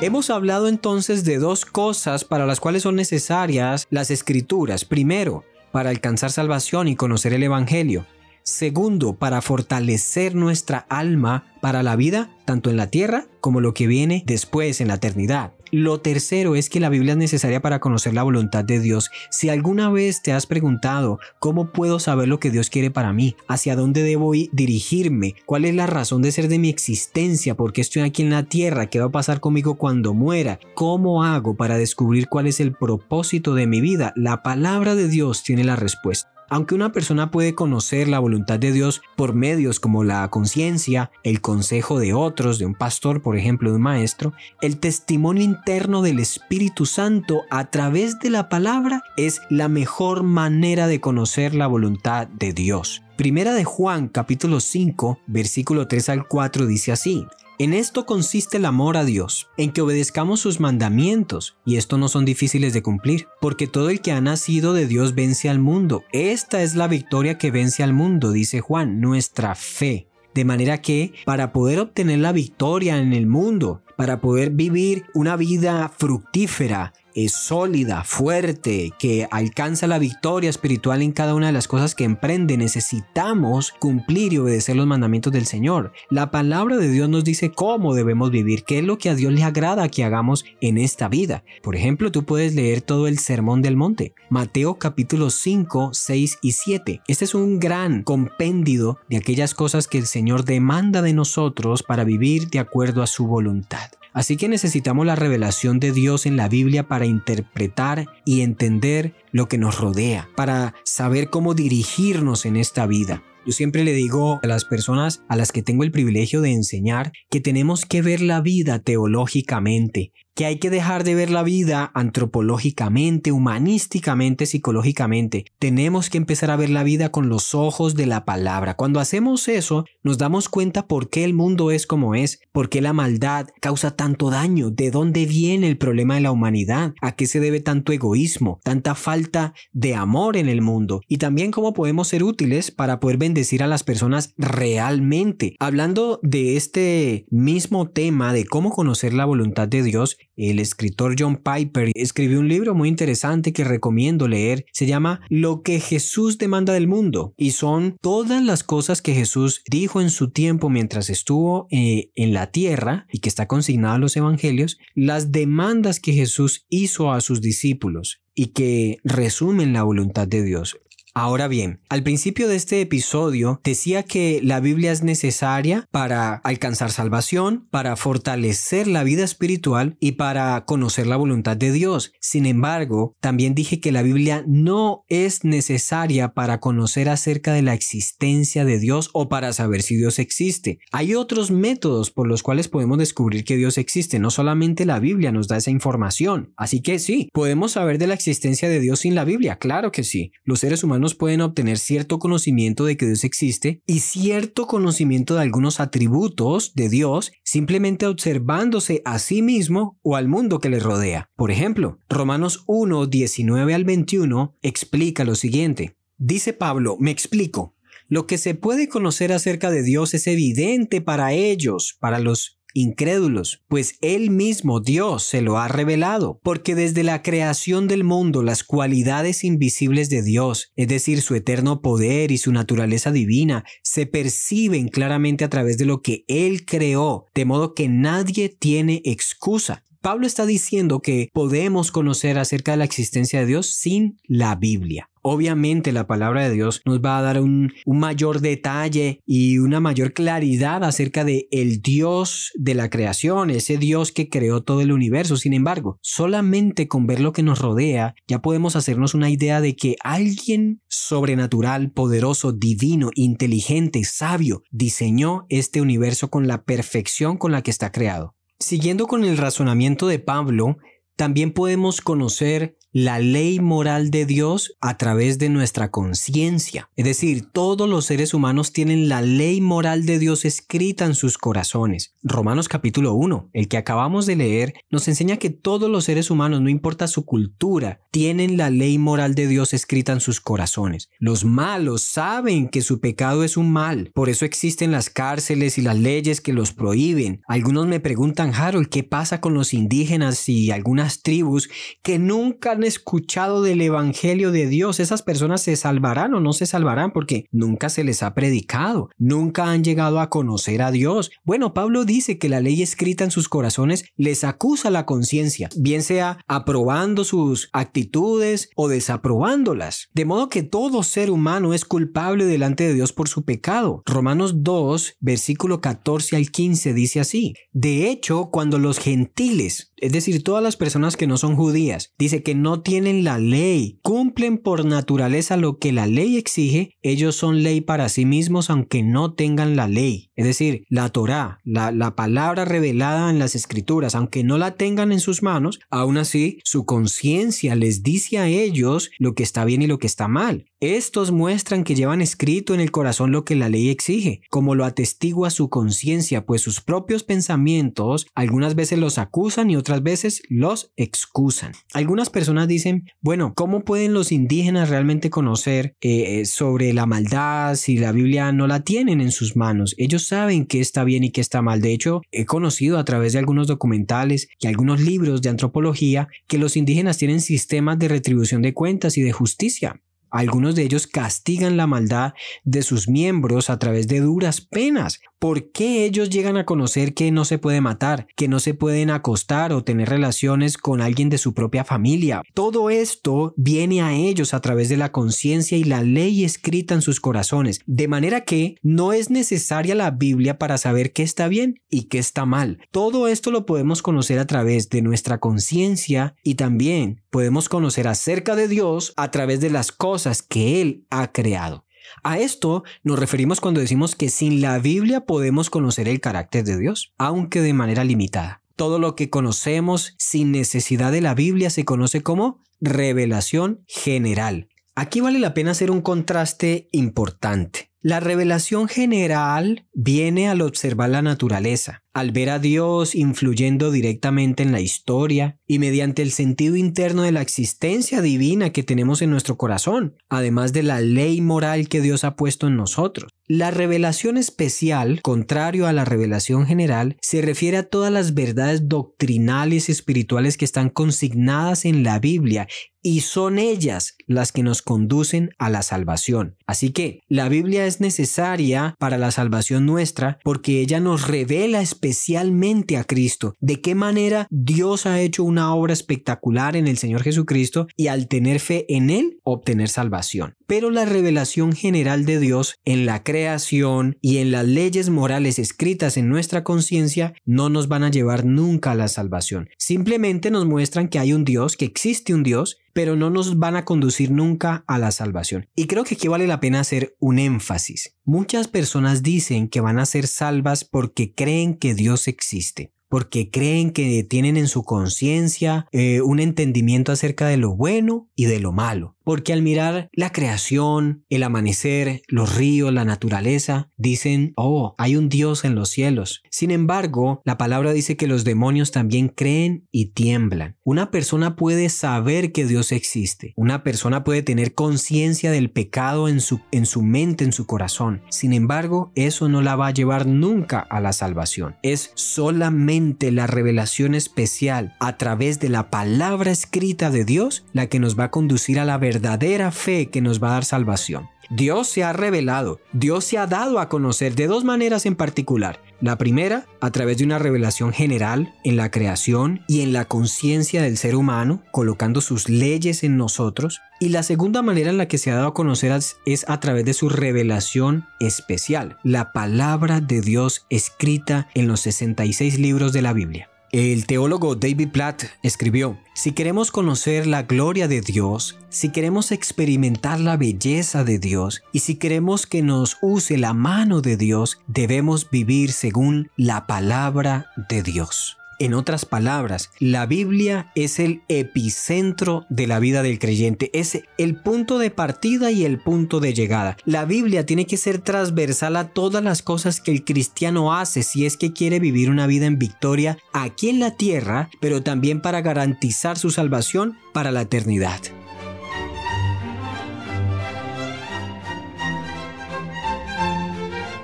Hemos 0.01 0.29
hablado 0.31 0.69
entonces 0.69 1.25
de 1.25 1.39
dos 1.39 1.65
cosas 1.65 2.25
para 2.25 2.47
las 2.47 2.61
cuales 2.61 2.83
son 2.83 2.95
necesarias 2.95 3.87
las 3.91 4.11
escrituras. 4.11 4.85
Primero, 4.85 5.45
para 5.73 5.91
alcanzar 5.91 6.31
salvación 6.31 6.89
y 6.89 6.95
conocer 6.95 7.33
el 7.33 7.43
Evangelio. 7.43 8.07
Segundo, 8.47 9.17
para 9.17 9.41
fortalecer 9.41 10.35
nuestra 10.35 10.85
alma 10.91 11.47
para 11.63 11.83
la 11.83 11.97
vida, 11.97 12.29
tanto 12.45 12.69
en 12.69 12.77
la 12.77 12.89
tierra 12.89 13.25
como 13.41 13.63
lo 13.63 13.73
que 13.73 13.87
viene 13.87 14.23
después 14.27 14.83
en 14.83 14.89
la 14.89 14.97
eternidad. 14.97 15.55
Lo 15.73 16.03
tercero 16.03 16.55
es 16.55 16.69
que 16.69 16.79
la 16.79 16.91
Biblia 16.91 17.13
es 17.13 17.19
necesaria 17.19 17.63
para 17.63 17.81
conocer 17.81 18.13
la 18.13 18.23
voluntad 18.23 18.63
de 18.63 18.81
Dios. 18.81 19.11
Si 19.31 19.49
alguna 19.49 19.89
vez 19.89 20.21
te 20.21 20.35
has 20.35 20.45
preguntado 20.45 21.19
cómo 21.39 21.73
puedo 21.73 21.99
saber 21.99 22.29
lo 22.29 22.39
que 22.39 22.51
Dios 22.51 22.69
quiere 22.69 22.91
para 22.91 23.15
mí, 23.15 23.35
hacia 23.49 23.77
dónde 23.77 24.03
debo 24.03 24.33
dirigirme, 24.53 25.37
cuál 25.47 25.65
es 25.65 25.75
la 25.75 25.87
razón 25.87 26.21
de 26.21 26.31
ser 26.31 26.49
de 26.49 26.59
mi 26.59 26.69
existencia, 26.69 27.55
por 27.55 27.73
qué 27.73 27.81
estoy 27.81 28.03
aquí 28.03 28.21
en 28.21 28.31
la 28.31 28.43
tierra, 28.43 28.91
qué 28.91 29.01
va 29.01 29.07
a 29.07 29.11
pasar 29.11 29.41
conmigo 29.41 29.77
cuando 29.77 30.13
muera, 30.13 30.61
cómo 30.75 31.25
hago 31.25 31.57
para 31.57 31.79
descubrir 31.79 32.29
cuál 32.29 32.47
es 32.47 32.61
el 32.61 32.75
propósito 32.75 33.55
de 33.55 33.67
mi 33.67 33.81
vida, 33.81 34.13
la 34.17 34.43
palabra 34.43 34.95
de 34.95 35.09
Dios 35.09 35.43
tiene 35.43 35.65
la 35.65 35.77
respuesta. 35.77 36.34
Aunque 36.49 36.75
una 36.75 36.93
persona 36.93 37.31
puede 37.31 37.55
conocer 37.55 38.09
la 38.09 38.19
voluntad 38.19 38.59
de 38.59 38.73
Dios 38.73 39.01
por 39.17 39.35
medios 39.35 39.81
como 39.81 40.05
la 40.05 40.29
conciencia, 40.29 41.11
el 41.23 41.41
consejo 41.41 41.99
de 41.99 42.15
otros, 42.15 42.59
de 42.59 42.67
un 42.67 42.75
pastor, 42.75 43.23
por 43.23 43.37
ejemplo, 43.37 43.71
de 43.71 43.77
un 43.77 43.83
maestro, 43.83 44.33
el 44.61 44.79
testimonio 44.79 45.43
interno 45.43 46.03
del 46.03 46.19
Espíritu 46.19 46.87
Santo 46.87 47.43
a 47.51 47.71
través 47.71 48.19
de 48.19 48.31
la 48.31 48.49
palabra 48.49 49.03
es 49.17 49.41
la 49.51 49.69
mejor 49.69 50.23
manera 50.23 50.87
de 50.87 51.01
conocer 51.01 51.55
la 51.55 51.67
voluntad 51.67 52.27
de 52.29 52.53
Dios. 52.53 53.03
Primera 53.17 53.55
de 53.55 53.65
Juan 53.65 54.09
capítulo 54.09 54.59
5 54.59 55.21
versículo 55.27 55.87
3 55.87 56.09
al 56.09 56.27
4 56.27 56.67
dice 56.67 56.91
así, 56.91 57.27
en 57.59 57.73
esto 57.73 58.07
consiste 58.07 58.57
el 58.57 58.65
amor 58.65 58.97
a 58.97 59.05
Dios, 59.05 59.49
en 59.57 59.73
que 59.73 59.81
obedezcamos 59.81 60.41
sus 60.41 60.59
mandamientos, 60.59 61.57
y 61.65 61.77
esto 61.77 61.99
no 61.99 62.09
son 62.09 62.25
difíciles 62.25 62.73
de 62.73 62.83
cumplir, 62.83 63.29
porque 63.41 63.67
todo 63.67 63.91
el 63.91 64.01
que 64.01 64.13
ha 64.13 64.21
nacido 64.21 64.75
de 64.75 64.87
Dios 64.87 65.15
vence 65.15 65.49
al 65.49 65.59
mundo. 65.59 66.05
Esta 66.13 66.63
es 66.63 66.75
la 66.75 66.89
victoria 66.89 67.39
que 67.39 67.51
vence 67.51 67.83
al 67.83 67.93
mundo, 67.93 68.33
dice 68.33 68.61
Juan, 68.61 69.01
nuestra 69.01 69.55
fe. 69.55 70.09
De 70.35 70.45
manera 70.45 70.83
que 70.83 71.13
para 71.25 71.53
poder 71.53 71.79
obtener 71.79 72.19
la 72.19 72.33
victoria 72.33 72.99
en 72.99 73.13
el 73.13 73.27
mundo, 73.27 73.83
para 73.97 74.21
poder 74.21 74.51
vivir 74.51 75.05
una 75.15 75.37
vida 75.37 75.89
fructífera, 75.97 76.93
es 77.15 77.33
sólida, 77.33 78.05
fuerte, 78.05 78.93
que 78.99 79.27
alcanza 79.31 79.87
la 79.87 79.99
victoria 79.99 80.51
espiritual 80.51 81.03
en 81.03 81.13
cada 81.13 81.35
una 81.35 81.47
de 81.47 81.53
las 81.53 81.69
cosas 81.69 81.95
que 81.95 82.05
emprende, 82.05 82.57
necesitamos 82.57 83.73
cumplir 83.79 84.33
y 84.33 84.39
obedecer 84.39 84.77
los 84.77 84.87
mandamientos 84.87 85.33
del 85.33 85.47
Señor. 85.47 85.93
La 86.11 86.31
palabra 86.31 86.77
de 86.77 86.91
Dios 86.91 87.09
nos 87.09 87.25
dice 87.25 87.51
cómo 87.51 87.95
debemos 87.95 88.31
vivir, 88.31 88.65
qué 88.65 88.79
es 88.79 88.85
lo 88.85 88.99
que 88.99 89.11
a 89.11 89.15
Dios 89.15 89.33
le 89.33 89.45
agrada 89.45 89.89
que 89.89 90.05
hagamos 90.05 90.45
en 90.61 90.79
esta 90.79 91.09
vida. 91.09 91.45
Por 91.63 91.77
ejemplo, 91.77 92.11
tú 92.11 92.25
puedes 92.25 92.55
leer 92.55 92.81
todo 92.81 93.07
el 93.07 93.19
Sermón 93.19 93.63
del 93.63 93.77
Monte, 93.77 94.15
Mateo 94.29 94.79
capítulo 94.79 95.31
5, 95.31 95.91
6 95.93 96.39
y 96.43 96.53
7. 96.53 97.01
Este 97.07 97.25
es 97.25 97.35
un 97.35 97.61
gran 97.61 98.03
compendio 98.03 98.99
de 99.09 99.17
aquellas 99.17 99.55
cosas 99.55 99.87
que 99.87 99.99
el 99.99 100.07
Señor 100.07 100.45
demanda 100.45 101.03
de 101.03 101.13
nosotros 101.13 101.83
para 101.83 102.05
vivir 102.05 102.49
de 102.49 102.59
acuerdo 102.59 103.03
a 103.03 103.07
su 103.07 103.27
voluntad. 103.27 103.91
Así 104.15 104.37
que 104.37 104.49
necesitamos 104.49 105.05
la 105.05 105.17
revelación 105.17 105.81
de 105.81 105.91
Dios 105.91 106.25
en 106.25 106.37
la 106.37 106.49
Biblia 106.49 106.87
para 106.87 107.05
interpretar 107.05 108.07
y 108.25 108.43
entender 108.43 109.13
lo 109.33 109.49
que 109.49 109.59
nos 109.59 109.81
rodea, 109.81 110.29
para 110.37 110.75
saber 110.85 111.31
cómo 111.31 111.55
dirigirnos 111.55 112.47
en 112.47 112.57
esta 112.57 112.87
vida. 112.87 113.25
Yo 113.45 113.53
siempre 113.53 113.85
le 113.85 113.93
digo 113.93 114.41
a 114.43 114.47
las 114.47 114.65
personas 114.65 115.23
a 115.29 115.37
las 115.37 115.51
que 115.51 115.63
tengo 115.63 115.83
el 115.83 115.91
privilegio 115.91 116.41
de 116.41 116.53
enseñar 116.53 117.13
que 117.29 117.41
tenemos 117.41 117.85
que 117.85 118.03
ver 118.03 118.23
la 118.23 118.41
vida 118.41 118.79
teológicamente, 118.79 120.13
que 120.35 120.47
hay 120.47 120.59
que 120.59 120.71
dejar 120.71 121.05
de 121.05 121.15
ver 121.15 121.31
la 121.31 121.43
vida 121.43 121.91
antropológicamente, 121.95 123.31
humanísticamente, 123.33 124.47
psicológicamente. 124.47 125.45
Tenemos 125.59 126.11
que 126.11 126.19
empezar 126.19 126.51
a 126.51 126.57
ver 126.57 126.71
la 126.71 126.83
vida 126.83 127.11
con 127.11 127.29
los 127.29 127.55
ojos 127.55 127.95
de 127.95 128.07
la 128.07 128.25
palabra. 128.25 128.75
Cuando 128.75 129.01
hacemos 129.01 129.47
eso, 129.49 129.85
nos 130.03 130.19
damos 130.19 130.49
cuenta 130.49 130.87
por 130.89 131.09
qué 131.09 131.25
el 131.25 131.35
mundo 131.35 131.71
es 131.71 131.87
como 131.87 132.15
es, 132.15 132.41
por 132.53 132.69
qué 132.69 132.81
la 132.81 132.93
maldad 132.93 133.49
causa 133.61 133.93
tanto 133.93 134.31
daño, 134.31 134.71
de 134.71 134.91
dónde 134.91 135.27
viene 135.27 135.69
el 135.69 135.79
problema 135.79 136.17
de 136.17 136.23
la 136.23 136.33
humanidad, 136.33 136.95
a 137.01 137.13
qué 137.13 137.27
se 137.27 137.41
debe 137.41 137.61
tanto 137.61 137.93
egoísmo, 137.93 138.61
tanta 138.65 138.95
falta 138.95 139.55
de 139.73 139.95
amor 139.95 140.37
en 140.37 140.49
el 140.49 140.63
mundo 140.63 141.01
y 141.09 141.19
también 141.19 141.53
cómo 141.53 141.75
podemos 141.75 142.09
ser 142.09 142.25
útiles 142.25 142.71
para 142.71 142.99
poder 142.99 143.19
bendecir 143.19 143.63
a 143.63 143.67
las 143.69 143.85
personas 143.85 144.35
realmente. 144.37 145.55
Hablando 145.61 146.19
de 146.23 146.57
este 146.57 147.27
mismo 147.31 147.89
tema 147.89 148.33
de 148.33 148.47
cómo 148.47 148.71
conocer 148.71 149.13
la 149.13 149.25
voluntad 149.25 149.69
de 149.69 149.83
Dios, 149.83 150.17
el 150.37 150.59
escritor 150.59 151.17
John 151.19 151.37
Piper 151.37 151.91
escribió 151.95 152.41
un 152.41 152.49
libro 152.49 152.75
muy 152.75 152.89
interesante 152.89 153.53
que 153.53 153.65
recomiendo 153.65 154.29
leer. 154.29 154.67
Se 154.73 154.87
llama 154.87 155.21
Lo 155.29 155.63
que 155.63 155.81
Jesús 155.81 156.39
demanda 156.39 156.73
del 156.73 156.89
mundo. 156.89 157.35
Y 157.37 157.53
son 157.53 157.97
todas 158.01 158.43
las 158.43 158.65
cosas 158.65 159.03
que 159.03 159.15
Jesús 159.15 159.63
dijo 159.71 160.01
en 160.01 160.11
su 160.11 160.31
tiempo 160.31 160.71
mientras 160.71 161.11
estuvo 161.11 161.67
eh, 161.71 162.11
en 162.15 162.33
la 162.33 162.51
tierra 162.51 163.07
y 163.13 163.21
que 163.21 163.29
está 163.29 163.47
consignado 163.47 163.97
en 163.97 164.03
los 164.03 164.17
evangelios, 164.17 164.79
las 164.95 165.33
demandas 165.33 166.01
que 166.01 166.13
Jesús 166.13 166.67
hizo 166.69 167.13
a 167.13 167.21
sus 167.21 167.41
discípulos 167.41 168.21
y 168.35 168.47
que 168.47 168.99
resumen 169.05 169.73
la 169.73 169.83
voluntad 169.83 170.27
de 170.27 170.43
Dios. 170.43 170.79
Ahora 171.17 171.47
bien, 171.47 171.79
al 171.89 172.03
principio 172.03 172.49
de 172.49 172.57
este 172.57 172.81
episodio 172.81 173.61
decía 173.63 174.03
que 174.03 174.41
la 174.43 174.59
Biblia 174.59 174.91
es 174.91 175.05
necesaria 175.05 175.87
para 175.93 176.35
alcanzar 176.43 176.91
salvación, 176.91 177.69
para 177.71 177.95
fortalecer 177.95 178.89
la 178.89 179.05
vida 179.05 179.23
espiritual 179.23 179.97
y 180.01 180.13
para 180.13 180.65
conocer 180.65 181.07
la 181.07 181.15
voluntad 181.15 181.57
de 181.57 181.71
Dios. 181.71 182.13
Sin 182.21 182.47
embargo, 182.47 183.15
también 183.21 183.55
dije 183.55 183.79
que 183.79 183.93
la 183.93 184.03
Biblia 184.03 184.43
no 184.49 185.05
es 185.09 185.45
necesaria 185.45 186.35
para 186.35 186.59
conocer 186.59 187.09
acerca 187.09 187.53
de 187.53 187.63
la 187.63 187.75
existencia 187.75 188.65
de 188.65 188.81
Dios 188.81 189.11
o 189.13 189.29
para 189.29 189.53
saber 189.53 189.83
si 189.83 189.95
Dios 189.95 190.19
existe. 190.19 190.81
Hay 190.91 191.15
otros 191.15 191.53
métodos 191.53 192.11
por 192.11 192.27
los 192.27 192.43
cuales 192.43 192.67
podemos 192.67 192.99
descubrir 192.99 193.45
que 193.45 193.57
Dios 193.57 193.79
existe. 193.79 194.19
No 194.19 194.33
solamente 194.33 194.85
la 194.85 194.99
Biblia 194.99 195.31
nos 195.31 195.47
da 195.47 195.59
esa 195.59 195.71
información. 195.71 196.53
Así 196.57 196.83
que 196.83 196.99
sí, 196.99 197.29
podemos 197.33 197.71
saber 197.71 197.99
de 197.99 198.09
la 198.09 198.15
existencia 198.15 198.69
de 198.69 198.81
Dios 198.81 198.99
sin 198.99 199.15
la 199.15 199.25
Biblia. 199.25 199.61
Claro 199.61 199.93
que 199.93 200.03
sí. 200.03 200.33
Los 200.43 200.59
seres 200.59 200.83
humanos 200.83 201.04
pueden 201.13 201.43
obtener 201.43 201.77
cierto 201.77 202.19
conocimiento 202.19 202.87
de 202.87 202.97
que 202.97 203.05
Dios 203.05 203.25
existe 203.25 203.83
y 203.87 204.01
cierto 204.01 204.67
conocimiento 204.67 205.35
de 205.35 205.43
algunos 205.43 205.79
atributos 205.81 206.73
de 206.75 206.89
Dios 206.89 207.33
simplemente 207.43 208.07
observándose 208.07 209.03
a 209.05 209.19
sí 209.19 209.43
mismo 209.43 209.99
o 210.03 210.17
al 210.17 210.29
mundo 210.29 210.61
que 210.61 210.71
le 210.71 210.81
rodea. 210.81 211.29
Por 211.37 211.51
ejemplo, 211.51 211.99
Romanos 212.09 212.65
1, 212.67 213.05
19 213.07 213.75
al 213.75 213.85
21 213.85 214.57
explica 214.63 215.25
lo 215.25 215.35
siguiente. 215.35 215.99
Dice 216.17 216.55
Pablo, 216.55 216.97
me 216.99 217.11
explico. 217.11 217.75
Lo 218.09 218.27
que 218.27 218.39
se 218.39 218.55
puede 218.55 218.89
conocer 218.89 219.33
acerca 219.33 219.71
de 219.71 219.83
Dios 219.83 220.15
es 220.15 220.27
evidente 220.27 221.01
para 221.01 221.33
ellos, 221.33 221.97
para 222.01 222.19
los 222.19 222.61
incrédulos, 222.75 223.63
pues 223.69 223.97
Él 224.03 224.31
mismo 224.31 224.81
Dios 224.81 225.23
se 225.23 225.41
lo 225.41 225.59
ha 225.59 225.69
revelado, 225.69 226.41
porque 226.43 226.75
desde 226.75 227.03
la 227.03 227.23
creación 227.23 227.89
del 227.89 228.05
mundo 228.05 228.43
las 228.43 228.65
cualidades 228.65 229.45
invisibles 229.45 230.11
de 230.11 230.23
Dios, 230.23 230.73
es 230.77 230.89
decir, 230.89 231.23
su 231.23 231.35
eterno 231.35 231.81
poder 231.81 232.31
y 232.31 232.39
su 232.39 232.53
naturaleza 232.53 233.13
divina, 233.13 233.65
se 233.83 234.07
perciben 234.07 234.89
claramente 234.89 235.45
a 235.45 235.49
través 235.51 235.79
de 235.79 235.87
lo 235.87 236.03
que 236.03 236.25
Él 236.29 236.67
creó, 236.67 237.27
de 237.35 237.45
modo 237.45 237.75
que 237.75 237.89
nadie 237.89 238.49
tiene 238.49 239.01
excusa. 239.05 239.85
Pablo 240.03 240.27
está 240.27 240.45
diciendo 240.45 241.01
que 241.01 241.31
podemos 241.33 241.91
conocer 241.91 242.39
acerca 242.39 242.73
de 242.73 242.79
la 242.79 242.85
existencia 242.85 243.41
de 243.41 243.47
Dios 243.47 243.69
sin 243.69 244.19
la 244.27 244.55
Biblia. 244.55 245.09
Obviamente 245.27 245.91
la 245.93 246.07
palabra 246.07 246.43
de 246.43 246.51
Dios 246.51 246.83
nos 246.85 247.01
va 247.01 247.17
a 247.17 247.23
dar 247.23 247.41
un, 247.41 247.73
mayor 247.87 248.41
detalle 248.41 249.23
y 249.25 249.57
una 249.57 249.81
mayor 249.81 250.13
claridad 250.13 250.85
acerca 250.85 251.25
de 251.25 251.49
el 251.51 251.81
Dios 251.81 252.53
de 252.57 252.75
la 252.75 252.91
creación, 252.91 253.49
ese 253.49 253.79
Dios 253.79 254.13
que 254.13 254.29
creó 254.29 254.63
todo 254.63 254.83
el 254.83 254.93
universo. 254.93 255.39
Sin 255.39 255.55
embargo, 255.55 255.99
solamente 256.03 256.89
con 256.89 257.07
ver 257.07 257.21
lo 257.21 257.33
que 257.33 257.43
nos 257.43 257.61
rodea 257.61 258.15
ya 258.29 258.43
podemos 258.43 258.77
hacernos 258.77 259.15
una 259.15 259.31
idea 259.31 259.63
de 259.63 259.77
que 259.77 259.97
alguien 260.05 260.83
sobrenatural, 260.89 261.91
poderoso, 261.91 262.53
divino, 262.53 263.09
inteligente, 263.15 264.05
sabio, 264.05 264.63
diseñó 264.71 265.47
este 265.49 265.81
universo 265.81 266.29
con 266.29 266.47
la 266.47 266.65
perfección 266.65 267.39
con 267.39 267.51
la 267.51 267.63
que 267.63 267.71
está 267.71 267.93
creado. 267.93 268.37
Siguiendo 268.59 269.07
con 269.07 269.25
el 269.25 269.39
razonamiento 269.39 270.07
de 270.07 270.19
Pablo, 270.19 270.77
también 271.17 271.53
podemos 271.53 272.03
conocer 272.03 272.77
la 272.95 273.19
ley 273.19 273.59
moral 273.59 274.13
de 274.13 274.25
Dios 274.25 274.77
a 274.81 274.97
través 274.97 275.41
de 275.41 275.49
nuestra 275.49 275.91
conciencia. 275.91 276.89
Es 276.95 277.05
decir, 277.05 277.45
todos 277.51 277.89
los 277.89 278.05
seres 278.05 278.35
humanos 278.35 278.73
tienen 278.73 279.09
la 279.09 279.21
ley 279.21 279.61
moral 279.61 280.07
de 280.07 280.21
Dios 280.21 280.45
escrita 280.45 281.05
en 281.05 281.17
sus 281.17 281.37
corazones. 281.37 282.15
Romanos 282.23 282.69
capítulo 282.69 283.15
1, 283.15 283.51
el 283.53 283.67
que 283.67 283.79
acabamos 283.79 284.27
de 284.27 284.37
leer, 284.37 284.75
nos 284.91 285.09
enseña 285.09 285.39
que 285.39 285.51
todos 285.51 285.91
los 285.91 286.05
seres 286.05 286.31
humanos, 286.31 286.61
no 286.61 286.69
importa 286.69 287.09
su 287.09 287.25
cultura, 287.25 288.01
tienen 288.13 288.57
la 288.57 288.71
ley 288.71 288.97
moral 288.97 289.35
de 289.35 289.49
Dios 289.49 289.75
escrita 289.75 290.13
en 290.13 290.21
sus 290.21 290.41
corazones. 290.41 291.11
Los 291.19 291.45
malos 291.45 292.03
saben 292.03 292.69
que 292.69 292.81
su 292.81 293.01
pecado 293.01 293.43
es 293.43 293.57
un 293.57 293.73
mal, 293.73 294.13
por 294.15 294.29
eso 294.29 294.45
existen 294.45 294.93
las 294.93 295.11
cárceles 295.11 295.79
y 295.79 295.83
las 295.83 295.99
leyes 295.99 296.41
que 296.41 296.53
los 296.53 296.73
prohíben. 296.73 297.43
Algunos 297.49 297.89
me 297.89 297.99
preguntan, 297.99 298.55
Harold, 298.55 298.87
¿qué 298.87 299.03
pasa 299.03 299.41
con 299.41 299.53
los 299.53 299.75
indígenas 299.75 300.49
y 300.49 300.71
algunas 300.71 301.23
tribus 301.23 301.69
que 302.05 302.21
nunca 302.21 302.77
escuchado 302.85 303.63
del 303.63 303.81
Evangelio 303.81 304.53
de 304.53 304.67
Dios, 304.67 305.01
esas 305.01 305.23
personas 305.23 305.63
se 305.63 305.77
salvarán 305.77 306.35
o 306.35 306.41
no 306.41 306.53
se 306.53 306.67
salvarán 306.67 307.13
porque 307.13 307.47
nunca 307.51 307.89
se 307.89 308.05
les 308.05 308.23
ha 308.23 308.35
predicado, 308.35 309.11
nunca 309.19 309.71
han 309.71 309.85
llegado 309.85 310.21
a 310.21 310.31
conocer 310.31 310.83
a 310.83 310.91
Dios. 310.91 311.31
Bueno, 311.45 311.75
Pablo 311.75 312.05
dice 312.05 312.39
que 312.39 312.49
la 312.49 312.61
ley 312.61 312.83
escrita 312.83 313.25
en 313.25 313.31
sus 313.31 313.49
corazones 313.49 314.05
les 314.17 314.45
acusa 314.45 314.91
la 314.91 315.07
conciencia, 315.07 315.69
bien 315.77 316.03
sea 316.03 316.39
aprobando 316.47 317.25
sus 317.25 317.69
actitudes 317.73 318.71
o 318.77 318.89
desaprobándolas. 318.89 320.09
De 320.13 320.25
modo 320.25 320.49
que 320.49 320.63
todo 320.63 321.03
ser 321.03 321.31
humano 321.31 321.75
es 321.75 321.85
culpable 321.85 322.45
delante 322.45 322.87
de 322.87 322.95
Dios 322.95 323.13
por 323.13 323.29
su 323.29 323.45
pecado. 323.45 324.03
Romanos 324.07 324.63
2, 324.63 325.17
versículo 325.21 325.81
14 325.81 326.37
al 326.37 326.51
15 326.51 326.95
dice 326.95 327.21
así. 327.21 327.55
De 327.73 328.09
hecho, 328.09 328.51
cuando 328.51 328.79
los 328.79 328.99
gentiles, 328.99 329.93
es 329.97 330.13
decir, 330.13 330.43
todas 330.43 330.63
las 330.63 330.77
personas 330.77 331.17
que 331.17 331.27
no 331.27 331.37
son 331.37 331.57
judías, 331.57 332.13
dice 332.19 332.43
que 332.43 332.55
no 332.55 332.74
tienen 332.83 333.25
la 333.25 333.39
ley, 333.39 333.99
cumplen 334.03 334.59
por 334.59 334.85
naturaleza 334.85 335.57
lo 335.57 335.79
que 335.79 335.93
la 335.93 336.07
ley 336.07 336.37
exige, 336.37 336.91
ellos 337.03 337.37
son 337.37 337.63
ley 337.63 337.81
para 337.81 338.09
sí 338.09 338.25
mismos 338.27 338.71
aunque 338.71 339.03
no 339.03 339.35
tengan 339.35 339.77
la 339.77 339.89
ley. 339.89 340.31
Es 340.37 340.45
decir, 340.45 340.85
la 340.89 341.09
Torah, 341.11 341.61
la, 341.65 341.93
la 341.93 342.17
palabra 342.17 342.65
revelada 342.65 343.31
en 343.31 343.39
las 343.39 343.55
escrituras, 343.55 344.15
aunque 344.15 344.45
no 344.45 344.59
la 344.59 344.75
tengan 344.75 345.13
en 345.13 345.21
sus 345.21 345.43
manos, 345.43 345.81
aún 345.91 346.19
así 346.19 346.59
su 346.65 346.85
conciencia 346.85 347.75
les 347.75 348.03
dice 348.03 348.39
a 348.39 348.49
ellos 348.49 349.11
lo 349.19 349.35
que 349.35 349.43
está 349.43 349.65
bien 349.65 349.83
y 349.83 349.87
lo 349.87 349.99
que 349.99 350.07
está 350.07 350.29
mal. 350.29 350.67
Estos 350.81 351.31
muestran 351.31 351.83
que 351.83 351.95
llevan 351.95 352.21
escrito 352.21 352.75
en 352.75 352.81
el 352.81 352.91
corazón 352.91 353.33
lo 353.33 353.47
que 353.47 353.55
la 353.55 353.71
ley 353.71 353.89
exige, 353.89 354.43
como 354.51 354.75
lo 354.75 354.85
atestigua 354.85 355.49
su 355.49 355.71
conciencia, 355.71 356.45
pues 356.45 356.61
sus 356.61 356.83
propios 356.83 357.23
pensamientos 357.23 358.27
algunas 358.35 358.75
veces 358.75 358.99
los 358.99 359.17
acusan 359.17 359.71
y 359.71 359.77
otras 359.77 360.03
veces 360.03 360.43
los 360.51 360.93
excusan. 360.97 361.73
Algunas 361.95 362.29
personas 362.29 362.69
dicen, 362.69 363.11
bueno, 363.23 363.55
¿cómo 363.57 363.85
pueden 363.85 364.13
los 364.13 364.31
indígenas 364.31 364.91
realmente 364.91 365.31
conocer 365.31 365.97
eh, 366.03 366.41
eh, 366.41 366.45
sobre 366.45 366.93
la 366.93 367.07
maldad 367.07 367.77
si 367.77 367.97
la 367.97 368.13
Biblia 368.13 368.53
no 368.53 368.67
la 368.67 368.81
tienen 368.81 369.23
en 369.23 369.31
sus 369.31 369.57
manos? 369.57 369.95
Ellos 369.97 370.24
saben 370.29 370.67
qué 370.67 370.81
está 370.81 371.05
bien 371.05 371.25
y 371.25 371.31
qué 371.31 371.41
está 371.41 371.63
mal. 371.63 371.81
De 371.81 371.93
hecho, 371.93 372.23
he 372.33 372.45
conocido 372.45 372.99
a 372.99 373.05
través 373.05 373.33
de 373.33 373.39
algunos 373.39 373.67
documentales 373.67 374.49
y 374.59 374.67
algunos 374.67 375.01
libros 375.01 375.43
de 375.43 375.51
antropología 375.51 376.29
que 376.47 376.59
los 376.59 376.77
indígenas 376.77 377.19
tienen 377.19 377.41
sistemas 377.41 377.99
de 377.99 378.09
retribución 378.09 378.63
de 378.63 378.75
cuentas 378.75 379.17
y 379.19 379.23
de 379.23 379.33
justicia. 379.33 380.01
Algunos 380.35 380.75
de 380.75 380.83
ellos 380.83 381.07
castigan 381.07 381.77
la 381.77 381.87
maldad 381.87 382.33
de 382.65 382.83
sus 382.83 383.09
miembros 383.09 383.71
a 383.71 383.79
través 383.79 384.09
de 384.09 384.19
duras 384.19 384.61
penas. 384.61 385.21
¿Por 385.45 385.73
qué 385.73 386.07
ellos 386.07 386.31
llegan 386.31 386.57
a 386.57 386.65
conocer 386.65 387.13
que 387.13 387.31
no 387.31 387.45
se 387.45 387.59
puede 387.59 387.83
matar, 387.83 388.27
que 388.35 388.49
no 388.49 388.61
se 388.61 388.73
pueden 388.73 389.11
acostar 389.11 389.75
o 389.75 389.85
tener 389.85 390.09
relaciones 390.09 390.79
con 390.79 391.03
alguien 391.03 391.29
de 391.29 391.37
su 391.37 391.53
propia 391.53 391.85
familia? 391.85 392.41
Todo 392.55 392.89
esto 392.89 393.53
viene 393.59 394.01
a 394.01 394.15
ellos 394.15 394.55
a 394.55 394.63
través 394.63 394.89
de 394.89 394.97
la 394.97 395.13
conciencia 395.13 395.77
y 395.77 395.85
la 395.85 396.03
ley 396.03 396.45
escrita 396.45 396.95
en 396.95 397.03
sus 397.03 397.21
corazones, 397.21 397.83
de 397.85 398.09
manera 398.09 398.47
que 398.47 398.77
no 398.81 399.13
es 399.13 399.29
necesaria 399.29 399.95
la 399.95 400.13
Biblia 400.13 400.57
para 400.57 400.79
saber 400.79 401.13
qué 401.13 401.23
está 401.23 401.47
bien 401.47 401.79
y 401.91 402.05
qué 402.05 402.21
está 402.21 402.47
mal. 402.47 402.79
Todo 402.91 403.29
esto 403.29 403.51
lo 403.51 403.67
podemos 403.67 404.01
conocer 404.01 404.39
a 404.39 404.47
través 404.47 404.89
de 404.89 405.03
nuestra 405.03 405.41
conciencia 405.41 406.37
y 406.43 406.55
también 406.55 407.21
podemos 407.29 407.69
conocer 407.69 408.09
acerca 408.09 408.57
de 408.57 408.67
Dios 408.67 409.13
a 409.19 409.31
través 409.31 409.61
de 409.61 409.69
las 409.69 409.93
cosas 409.93 410.41
que 410.41 410.81
Él 410.81 411.05
ha 411.11 411.33
creado. 411.33 411.85
A 412.23 412.39
esto 412.39 412.85
nos 413.03 413.19
referimos 413.19 413.61
cuando 413.61 413.81
decimos 413.81 414.15
que 414.15 414.29
sin 414.29 414.61
la 414.61 414.79
Biblia 414.79 415.25
podemos 415.25 415.71
conocer 415.71 416.09
el 416.09 416.21
carácter 416.21 416.65
de 416.65 416.79
Dios, 416.79 417.13
aunque 417.19 417.61
de 417.61 417.73
manera 417.73 418.05
limitada. 418.05 418.63
Todo 418.77 418.99
lo 418.99 419.15
que 419.15 419.31
conocemos 419.31 420.15
sin 420.19 420.53
necesidad 420.53 421.13
de 421.13 421.21
la 421.21 421.35
Biblia 421.35 421.71
se 421.71 421.85
conoce 421.85 422.23
como 422.23 422.63
revelación 422.81 423.85
general. 423.87 424.69
Aquí 424.97 425.21
vale 425.21 425.39
la 425.39 425.55
pena 425.55 425.73
hacer 425.73 425.91
un 425.91 426.03
contraste 426.03 426.89
importante. 426.93 427.91
La 428.01 428.21
revelación 428.21 428.87
general 428.87 429.87
viene 429.93 430.49
al 430.49 430.61
observar 430.61 431.11
la 431.11 431.23
naturaleza, 431.23 432.04
al 432.15 432.31
ver 432.31 432.49
a 432.49 432.61
Dios 432.61 433.17
influyendo 433.17 433.91
directamente 433.91 434.63
en 434.63 434.71
la 434.71 434.81
historia 434.81 435.59
y 435.67 435.81
mediante 435.81 436.23
el 436.23 436.31
sentido 436.31 436.77
interno 436.77 437.23
de 437.23 437.33
la 437.33 437.43
existencia 437.43 438.23
divina 438.23 438.71
que 438.71 438.85
tenemos 438.85 439.21
en 439.21 439.31
nuestro 439.31 439.57
corazón, 439.57 440.17
además 440.29 440.73
de 440.73 440.85
la 440.85 441.01
ley 441.01 441.41
moral 441.41 441.89
que 441.89 442.01
Dios 442.01 442.23
ha 442.23 442.37
puesto 442.37 442.69
en 442.69 442.77
nosotros. 442.77 443.33
La 443.47 443.71
revelación 443.71 444.39
especial, 444.39 445.21
contrario 445.21 445.87
a 445.87 445.93
la 445.93 446.07
revelación 446.07 446.65
general, 446.65 447.19
se 447.21 447.43
refiere 447.43 447.77
a 447.77 447.83
todas 447.83 448.11
las 448.11 448.33
verdades 448.33 448.89
doctrinales 448.89 449.91
espirituales 449.91 450.57
que 450.57 450.65
están 450.65 450.89
consignadas 450.89 451.85
en 451.85 452.05
la 452.05 452.19
Biblia 452.19 452.67
y 453.03 453.21
son 453.21 453.59
ellas 453.59 454.17
las 454.27 454.51
que 454.51 454.63
nos 454.63 454.81
conducen 454.81 455.51
a 455.59 455.69
la 455.69 455.83
salvación. 455.83 456.57
Así 456.67 456.91
que 456.91 457.21
la 457.29 457.51
Biblia 457.51 457.85
es 457.85 458.01
necesaria 458.01 458.97
para 458.99 459.19
la 459.19 459.31
salvación 459.31 459.85
nuestra 459.85 460.39
porque 460.43 460.81
ella 460.81 461.01
nos 461.01 461.29
revela 461.29 461.83
especialmente 461.83 462.97
a 462.97 463.05
Cristo, 463.05 463.57
de 463.61 463.83
qué 463.83 463.95
manera 463.95 464.47
Dios 464.49 465.05
ha 465.05 465.21
hecho 465.21 465.45
una 465.45 465.75
obra 465.75 465.93
espectacular 465.93 466.77
en 466.77 466.89
el 466.89 466.97
Señor 466.97 467.23
Jesucristo 467.23 467.89
y 467.95 468.07
al 468.07 468.27
tener 468.27 468.59
fe 468.59 468.87
en 468.89 469.11
Él 469.11 469.39
obtener 469.43 469.91
salvación. 469.91 470.55
Pero 470.67 470.91
la 470.91 471.05
revelación 471.05 471.73
general 471.73 472.25
de 472.25 472.41
Dios 472.41 472.77
en 472.85 473.07
la 473.07 473.23
creación 473.23 474.17
y 474.21 474.39
en 474.39 474.51
las 474.51 474.67
leyes 474.67 475.11
morales 475.11 475.59
escritas 475.59 476.17
en 476.17 476.29
nuestra 476.29 476.65
conciencia 476.65 477.35
no 477.45 477.69
nos 477.69 477.89
van 477.89 478.03
a 478.03 478.11
llevar 478.11 478.45
nunca 478.45 478.93
a 478.93 478.95
la 478.95 479.09
salvación. 479.09 479.69
Simplemente 479.79 480.51
nos 480.51 480.67
muestran 480.67 481.09
que 481.09 481.19
hay 481.19 481.33
un 481.33 481.45
Dios, 481.45 481.77
que 481.77 481.85
existe 481.85 482.33
un 482.33 482.43
Dios, 482.43 482.79
pero 482.95 483.17
no 483.17 483.29
nos 483.29 483.59
van 483.59 483.77
a 483.77 483.85
conducir 483.85 484.31
nunca 484.31 484.85
a 484.87 484.99
la 484.99 485.11
salvación. 485.11 485.67
Y 485.75 485.87
creo 485.87 486.05
que 486.05 486.15
aquí 486.15 486.29
vale 486.29 486.47
la 486.47 486.61
pena 486.61 486.81
hacer 486.81 487.15
un 487.19 487.39
énfasis. 487.39 488.17
Muchas 488.25 488.69
personas 488.69 489.23
dicen 489.23 489.69
que 489.69 489.81
van 489.81 489.99
a 489.99 490.07
ser 490.07 490.27
salvas 490.27 490.85
porque 490.85 491.35
creen 491.35 491.77
que 491.77 491.95
Dios 491.95 492.29
existe 492.29 492.93
porque 493.15 493.49
creen 493.49 493.93
que 493.93 494.25
tienen 494.25 494.57
en 494.57 494.67
su 494.67 494.83
conciencia 494.83 495.87
eh, 495.93 496.21
un 496.21 496.41
entendimiento 496.41 497.13
acerca 497.13 497.47
de 497.47 497.57
lo 497.57 497.77
bueno 497.77 498.29
y 498.35 498.47
de 498.47 498.59
lo 498.59 498.73
malo 498.73 499.14
porque 499.25 499.53
al 499.53 499.63
mirar 499.63 500.11
la 500.13 500.31
creación, 500.31 501.25
el 501.31 501.43
amanecer, 501.43 502.23
los 502.29 502.55
ríos, 502.55 502.93
la 502.93 503.05
naturaleza, 503.05 503.91
dicen, 503.97 504.53
oh, 504.57 504.95
hay 504.99 505.17
un 505.17 505.29
Dios 505.29 505.65
en 505.65 505.75
los 505.75 505.89
cielos. 505.89 506.43
Sin 506.51 506.71
embargo, 506.71 507.43
la 507.45 507.59
palabra 507.59 507.93
dice 507.93 508.17
que 508.17 508.27
los 508.27 508.45
demonios 508.45 508.91
también 508.93 509.29
creen 509.29 509.89
y 509.91 510.07
tiemblan. 510.13 510.77
Una 510.85 511.11
persona 511.11 511.57
puede 511.57 511.89
saber 511.89 512.53
que 512.53 512.67
Dios 512.67 512.93
existe. 512.93 513.55
Una 513.57 513.83
persona 513.83 514.23
puede 514.25 514.43
tener 514.43 514.75
conciencia 514.75 515.51
del 515.51 515.71
pecado 515.71 516.29
en 516.29 516.41
su, 516.41 516.61
en 516.71 516.85
su 516.87 517.03
mente, 517.03 517.45
en 517.45 517.53
su 517.53 517.67
corazón. 517.67 518.23
Sin 518.29 518.53
embargo, 518.53 519.11
eso 519.15 519.49
no 519.49 519.63
la 519.63 519.77
va 519.77 519.89
a 519.89 519.93
llevar 519.93 520.27
nunca 520.27 520.81
a 520.81 521.01
la 521.01 521.13
salvación. 521.13 521.77
Es 521.83 522.13
solamente 522.15 523.33
la 523.33 523.47
revelación 523.47 524.15
especial 524.15 524.95
a 525.01 525.17
través 525.17 525.61
de 525.61 525.71
la 525.71 525.91
palabra 525.91 526.51
escrita 526.51 527.11
de 527.11 527.25
Dios 527.25 527.65
la 527.73 527.87
que 527.87 527.99
nos 527.99 528.19
va 528.19 528.25
a 528.25 528.31
conducir 528.31 528.79
a 528.79 528.85
la 528.85 528.99
verdad 528.99 529.14
verdadera 529.15 529.71
fe 529.71 530.11
que 530.11 530.21
nos 530.21 530.43
va 530.43 530.49
a 530.49 530.53
dar 530.55 530.65
salvación. 530.65 531.29
Dios 531.51 531.89
se 531.89 532.03
ha 532.03 532.13
revelado, 532.13 532.81
Dios 532.93 533.25
se 533.25 533.39
ha 533.39 533.47
dado 533.47 533.79
a 533.79 533.89
conocer 533.89 534.35
de 534.35 534.47
dos 534.47 534.65
maneras 534.65 535.07
en 535.07 535.15
particular. 535.15 535.79
La 536.01 536.19
primera, 536.19 536.67
a 536.81 536.91
través 536.91 537.19
de 537.19 537.25
una 537.25 537.39
revelación 537.39 537.93
general 537.93 538.55
en 538.65 538.77
la 538.77 538.91
creación 538.91 539.61
y 539.69 539.83
en 539.83 539.93
la 539.93 540.07
conciencia 540.07 540.83
del 540.83 540.97
ser 540.97 541.15
humano, 541.15 541.63
colocando 541.71 542.21
sus 542.21 542.49
leyes 542.49 543.05
en 543.05 543.17
nosotros. 543.17 543.81
Y 544.01 544.09
la 544.09 544.23
segunda 544.23 544.63
manera 544.63 544.91
en 544.91 544.99
la 544.99 545.07
que 545.07 545.19
se 545.19 545.31
ha 545.31 545.37
dado 545.37 545.49
a 545.49 545.55
conocer 545.55 545.93
es 546.27 546.45
a 546.49 546.61
través 546.61 546.85
de 546.87 546.95
su 546.95 547.09
revelación 547.09 548.07
especial, 548.21 548.97
la 549.05 549.33
palabra 549.33 550.01
de 550.01 550.23
Dios 550.23 550.67
escrita 550.71 551.49
en 551.55 551.69
los 551.69 551.81
66 551.81 552.59
libros 552.59 552.93
de 552.93 553.03
la 553.03 553.13
Biblia. 553.13 553.54
El 553.75 554.07
teólogo 554.07 554.55
David 554.55 554.91
Platt 554.91 555.25
escribió, 555.43 555.99
si 556.15 556.31
queremos 556.31 556.71
conocer 556.71 557.27
la 557.27 557.43
gloria 557.43 557.89
de 557.89 558.03
Dios, 558.03 558.57
si 558.69 558.91
queremos 558.91 559.33
experimentar 559.33 560.21
la 560.21 560.37
belleza 560.37 561.03
de 561.03 561.19
Dios 561.19 561.65
y 561.73 561.81
si 561.81 561.97
queremos 561.97 562.47
que 562.47 562.63
nos 562.63 562.99
use 563.03 563.37
la 563.37 563.53
mano 563.53 564.01
de 564.01 564.17
Dios, 564.17 564.61
debemos 564.69 565.29
vivir 565.29 565.73
según 565.73 566.31
la 566.37 566.69
palabra 566.69 567.47
de 567.69 567.83
Dios. 567.83 568.37
En 568.59 568.75
otras 568.75 569.05
palabras, 569.05 569.71
la 569.79 570.07
Biblia 570.07 570.71
es 570.75 570.99
el 570.99 571.23
epicentro 571.29 572.47
de 572.49 572.67
la 572.67 572.79
vida 572.79 573.03
del 573.03 573.19
creyente, 573.19 573.71
es 573.73 574.01
el 574.19 574.37
punto 574.37 574.79
de 574.79 574.91
partida 574.91 575.51
y 575.51 575.65
el 575.65 575.79
punto 575.79 576.21
de 576.21 576.35
llegada. 576.35 576.77
La 576.85 577.05
Biblia 577.05 577.47
tiene 577.47 577.67
que 577.67 577.77
ser 577.77 577.99
transversal 577.99 578.77
a 578.77 578.89
todas 578.89 579.23
las 579.23 579.43
cosas 579.43 579.81
que 579.81 579.91
el 579.91 580.05
cristiano 580.05 580.75
hace 580.75 581.03
si 581.03 581.27
es 581.27 581.37
que 581.37 581.53
quiere 581.53 581.81
vivir 581.81 582.11
una 582.11 582.27
vida 582.27 582.47
en 582.47 582.59
victoria 582.59 583.19
aquí 583.33 583.69
en 583.69 583.81
la 583.81 583.97
tierra, 583.97 584.51
pero 584.61 584.83
también 584.83 585.21
para 585.21 585.41
garantizar 585.41 586.19
su 586.19 586.31
salvación 586.31 586.97
para 587.13 587.33
la 587.33 587.43
eternidad. 587.43 588.01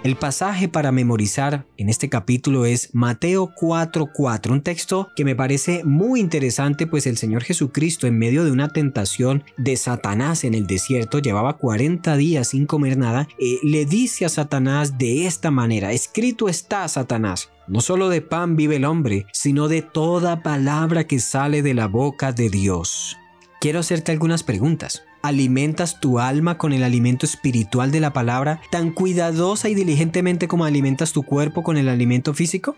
El 0.02 0.16
pasaje 0.16 0.66
para 0.66 0.92
memorizar 0.92 1.66
en 1.76 1.90
este 1.90 2.08
capítulo 2.08 2.64
es 2.64 2.88
Mateo 2.94 3.52
4:4, 3.54 4.50
un 4.50 4.62
texto 4.62 5.10
que 5.14 5.26
me 5.26 5.36
parece 5.36 5.84
muy 5.84 6.20
interesante 6.20 6.86
pues 6.86 7.06
el 7.06 7.18
Señor 7.18 7.42
Jesucristo 7.42 8.06
en 8.06 8.18
medio 8.18 8.42
de 8.42 8.50
una 8.50 8.68
tentación 8.68 9.44
de 9.58 9.76
Satanás 9.76 10.44
en 10.44 10.54
el 10.54 10.66
desierto, 10.66 11.18
llevaba 11.18 11.58
40 11.58 12.16
días 12.16 12.48
sin 12.48 12.64
comer 12.64 12.96
nada, 12.96 13.28
eh, 13.38 13.58
le 13.62 13.84
dice 13.84 14.24
a 14.24 14.30
Satanás 14.30 14.96
de 14.96 15.26
esta 15.26 15.50
manera, 15.50 15.92
escrito 15.92 16.48
está 16.48 16.88
Satanás, 16.88 17.50
no 17.68 17.82
solo 17.82 18.08
de 18.08 18.22
pan 18.22 18.56
vive 18.56 18.76
el 18.76 18.86
hombre, 18.86 19.26
sino 19.34 19.68
de 19.68 19.82
toda 19.82 20.42
palabra 20.42 21.06
que 21.06 21.18
sale 21.18 21.60
de 21.60 21.74
la 21.74 21.88
boca 21.88 22.32
de 22.32 22.48
Dios. 22.48 23.18
Quiero 23.60 23.80
hacerte 23.80 24.12
algunas 24.12 24.44
preguntas. 24.44 25.02
¿Alimentas 25.22 26.00
tu 26.00 26.18
alma 26.18 26.56
con 26.56 26.72
el 26.72 26.82
alimento 26.82 27.26
espiritual 27.26 27.90
de 27.90 28.00
la 28.00 28.14
palabra 28.14 28.62
tan 28.70 28.90
cuidadosa 28.90 29.68
y 29.68 29.74
diligentemente 29.74 30.48
como 30.48 30.64
alimentas 30.64 31.12
tu 31.12 31.22
cuerpo 31.22 31.62
con 31.62 31.76
el 31.76 31.90
alimento 31.90 32.32
físico? 32.32 32.76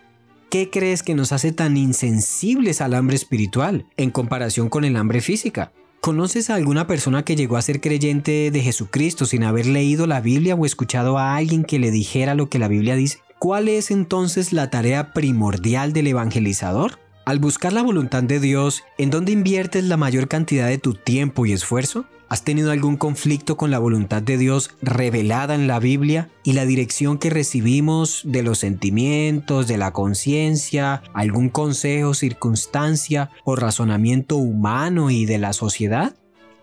¿Qué 0.51 0.69
crees 0.69 1.05
que 1.05 1.15
nos 1.15 1.31
hace 1.31 1.53
tan 1.53 1.77
insensibles 1.77 2.81
al 2.81 2.95
hambre 2.95 3.15
espiritual 3.15 3.87
en 3.97 4.11
comparación 4.11 4.69
con 4.69 4.85
el 4.85 4.97
hambre 4.97 5.21
física? 5.21 5.73
¿Conoces 6.01 6.51
a 6.51 6.57
alguna 6.57 6.89
persona 6.89 7.25
que 7.25 7.37
llegó 7.37 7.57
a 7.57 7.63
ser 7.63 7.81
creyente 7.81 8.51
de 8.51 8.61
Jesucristo 8.61 9.25
sin 9.25 9.45
haber 9.45 9.67
leído 9.67 10.09
la 10.09 10.21
Biblia 10.21 10.57
o 10.57 10.67
escuchado 10.67 11.19
a 11.19 11.37
alguien 11.37 11.63
que 11.63 11.79
le 11.79 11.93
dijera 11.93 12.35
lo 12.35 12.49
que 12.49 12.59
la 12.59 12.67
Biblia 12.67 12.97
dice? 12.97 13.21
¿Cuál 13.39 13.69
es 13.69 13.93
entonces 13.93 14.53
la 14.53 14.69
tarea 14.69 15.13
primordial 15.13 15.93
del 15.93 16.09
evangelizador? 16.09 16.99
Al 17.25 17.39
buscar 17.39 17.73
la 17.73 17.83
voluntad 17.83 18.25
de 18.25 18.41
Dios, 18.41 18.83
¿en 18.99 19.11
dónde 19.11 19.31
inviertes 19.31 19.85
la 19.85 19.97
mayor 19.97 20.27
cantidad 20.27 20.67
de 20.67 20.79
tu 20.79 20.95
tiempo 20.95 21.47
y 21.47 21.53
esfuerzo? 21.53 22.05
¿Has 22.33 22.45
tenido 22.45 22.71
algún 22.71 22.97
conflicto 22.97 23.59
con 23.59 23.71
la 23.71 23.79
voluntad 23.79 24.23
de 24.23 24.39
Dios 24.39 24.71
revelada 24.81 25.55
en 25.55 25.67
la 25.67 25.79
Biblia 25.79 26.31
y 26.45 26.55
la 26.55 26.65
dirección 26.65 27.19
que 27.19 27.29
recibimos 27.29 28.23
de 28.25 28.43
los 28.43 28.61
sentimientos, 28.61 29.69
de 29.69 29.77
la 29.77 29.93
conciencia, 29.93 31.03
algún 31.13 31.51
consejo, 31.51 32.15
circunstancia 32.15 33.29
o 33.45 33.55
razonamiento 33.55 34.37
humano 34.37 35.11
y 35.11 35.27
de 35.27 35.37
la 35.37 35.53
sociedad? 35.53 36.15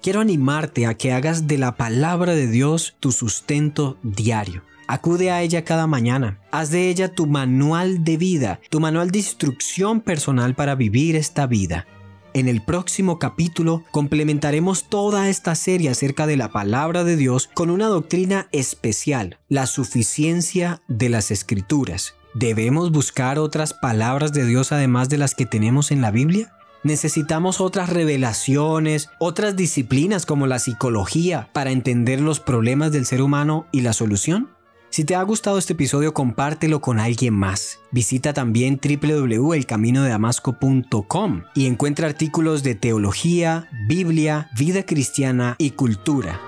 Quiero 0.02 0.22
animarte 0.22 0.88
a 0.88 0.96
que 0.96 1.14
hagas 1.14 1.46
de 1.46 1.60
la 1.60 1.76
palabra 1.76 2.34
de 2.34 2.48
Dios 2.48 2.96
tu 3.00 3.12
sustento 3.12 4.00
diario. 4.02 4.64
Acude 4.88 5.30
a 5.30 5.44
ella 5.44 5.66
cada 5.66 5.86
mañana. 5.86 6.40
Haz 6.50 6.72
de 6.72 6.90
ella 6.90 7.14
tu 7.14 7.28
manual 7.28 8.04
de 8.04 8.18
vida, 8.18 8.60
tu 8.72 8.80
manual 8.80 9.12
de 9.12 9.20
instrucción 9.20 10.02
personal 10.02 10.56
para 10.56 10.74
vivir 10.74 11.16
esta 11.16 11.46
vida. 11.46 11.86
En 12.34 12.48
el 12.48 12.62
próximo 12.62 13.18
capítulo 13.18 13.84
complementaremos 13.90 14.88
toda 14.88 15.30
esta 15.30 15.56
serie 15.56 15.90
acerca 15.90 16.28
de 16.28 16.38
la 16.38 16.50
palabra 16.50 17.04
de 17.04 17.16
Dios 17.16 17.50
con 17.54 17.72
una 17.72 17.88
doctrina 17.88 18.48
especial, 18.52 19.40
la 19.48 19.66
suficiencia 19.66 20.82
de 20.88 21.10
las 21.10 21.32
escrituras. 21.32 22.14
¿Debemos 22.36 22.92
buscar 22.92 23.40
otras 23.40 23.74
palabras 23.74 24.32
de 24.32 24.46
Dios 24.46 24.72
además 24.72 25.10
de 25.10 25.18
las 25.18 25.34
que 25.34 25.48
tenemos 25.48 25.90
en 25.90 26.02
la 26.02 26.12
Biblia? 26.12 26.54
Necesitamos 26.84 27.60
otras 27.60 27.90
revelaciones, 27.90 29.10
otras 29.20 29.56
disciplinas 29.56 30.28
como 30.28 30.46
la 30.46 30.60
psicología 30.60 31.50
para 31.52 31.72
entender 31.72 32.22
los 32.22 32.40
problemas 32.40 32.92
del 32.92 33.08
ser 33.08 33.24
humano 33.24 33.66
y 33.72 33.82
la 33.82 33.94
solución. 33.94 34.50
Si 34.92 35.04
te 35.04 35.16
ha 35.16 35.22
gustado 35.22 35.60
este 35.60 35.74
episodio, 35.74 36.16
compártelo 36.16 36.82
con 36.82 37.00
alguien 37.00 37.36
más. 37.36 37.80
Visita 37.92 38.34
también 38.34 38.82
www.elcaminodedamasco.com 38.84 41.44
y 41.54 41.68
encuentra 41.68 42.08
artículos 42.08 42.64
de 42.64 42.74
teología, 42.74 43.70
Biblia, 43.88 44.50
vida 44.58 44.84
cristiana 44.84 45.56
y 45.60 45.70
cultura. 45.72 46.42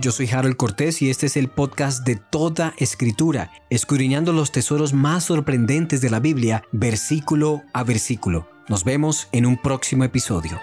Yo 0.00 0.12
soy 0.12 0.30
Harold 0.30 0.56
Cortés 0.56 1.02
y 1.02 1.10
este 1.10 1.26
es 1.26 1.36
el 1.36 1.48
podcast 1.48 2.06
de 2.06 2.14
toda 2.14 2.72
escritura, 2.78 3.50
escudriñando 3.70 4.32
los 4.32 4.52
tesoros 4.52 4.92
más 4.92 5.24
sorprendentes 5.24 6.00
de 6.00 6.10
la 6.10 6.20
Biblia, 6.20 6.62
versículo 6.70 7.64
a 7.72 7.82
versículo. 7.82 8.48
Nos 8.68 8.84
vemos 8.84 9.26
en 9.32 9.46
un 9.46 9.60
próximo 9.60 10.04
episodio. 10.04 10.60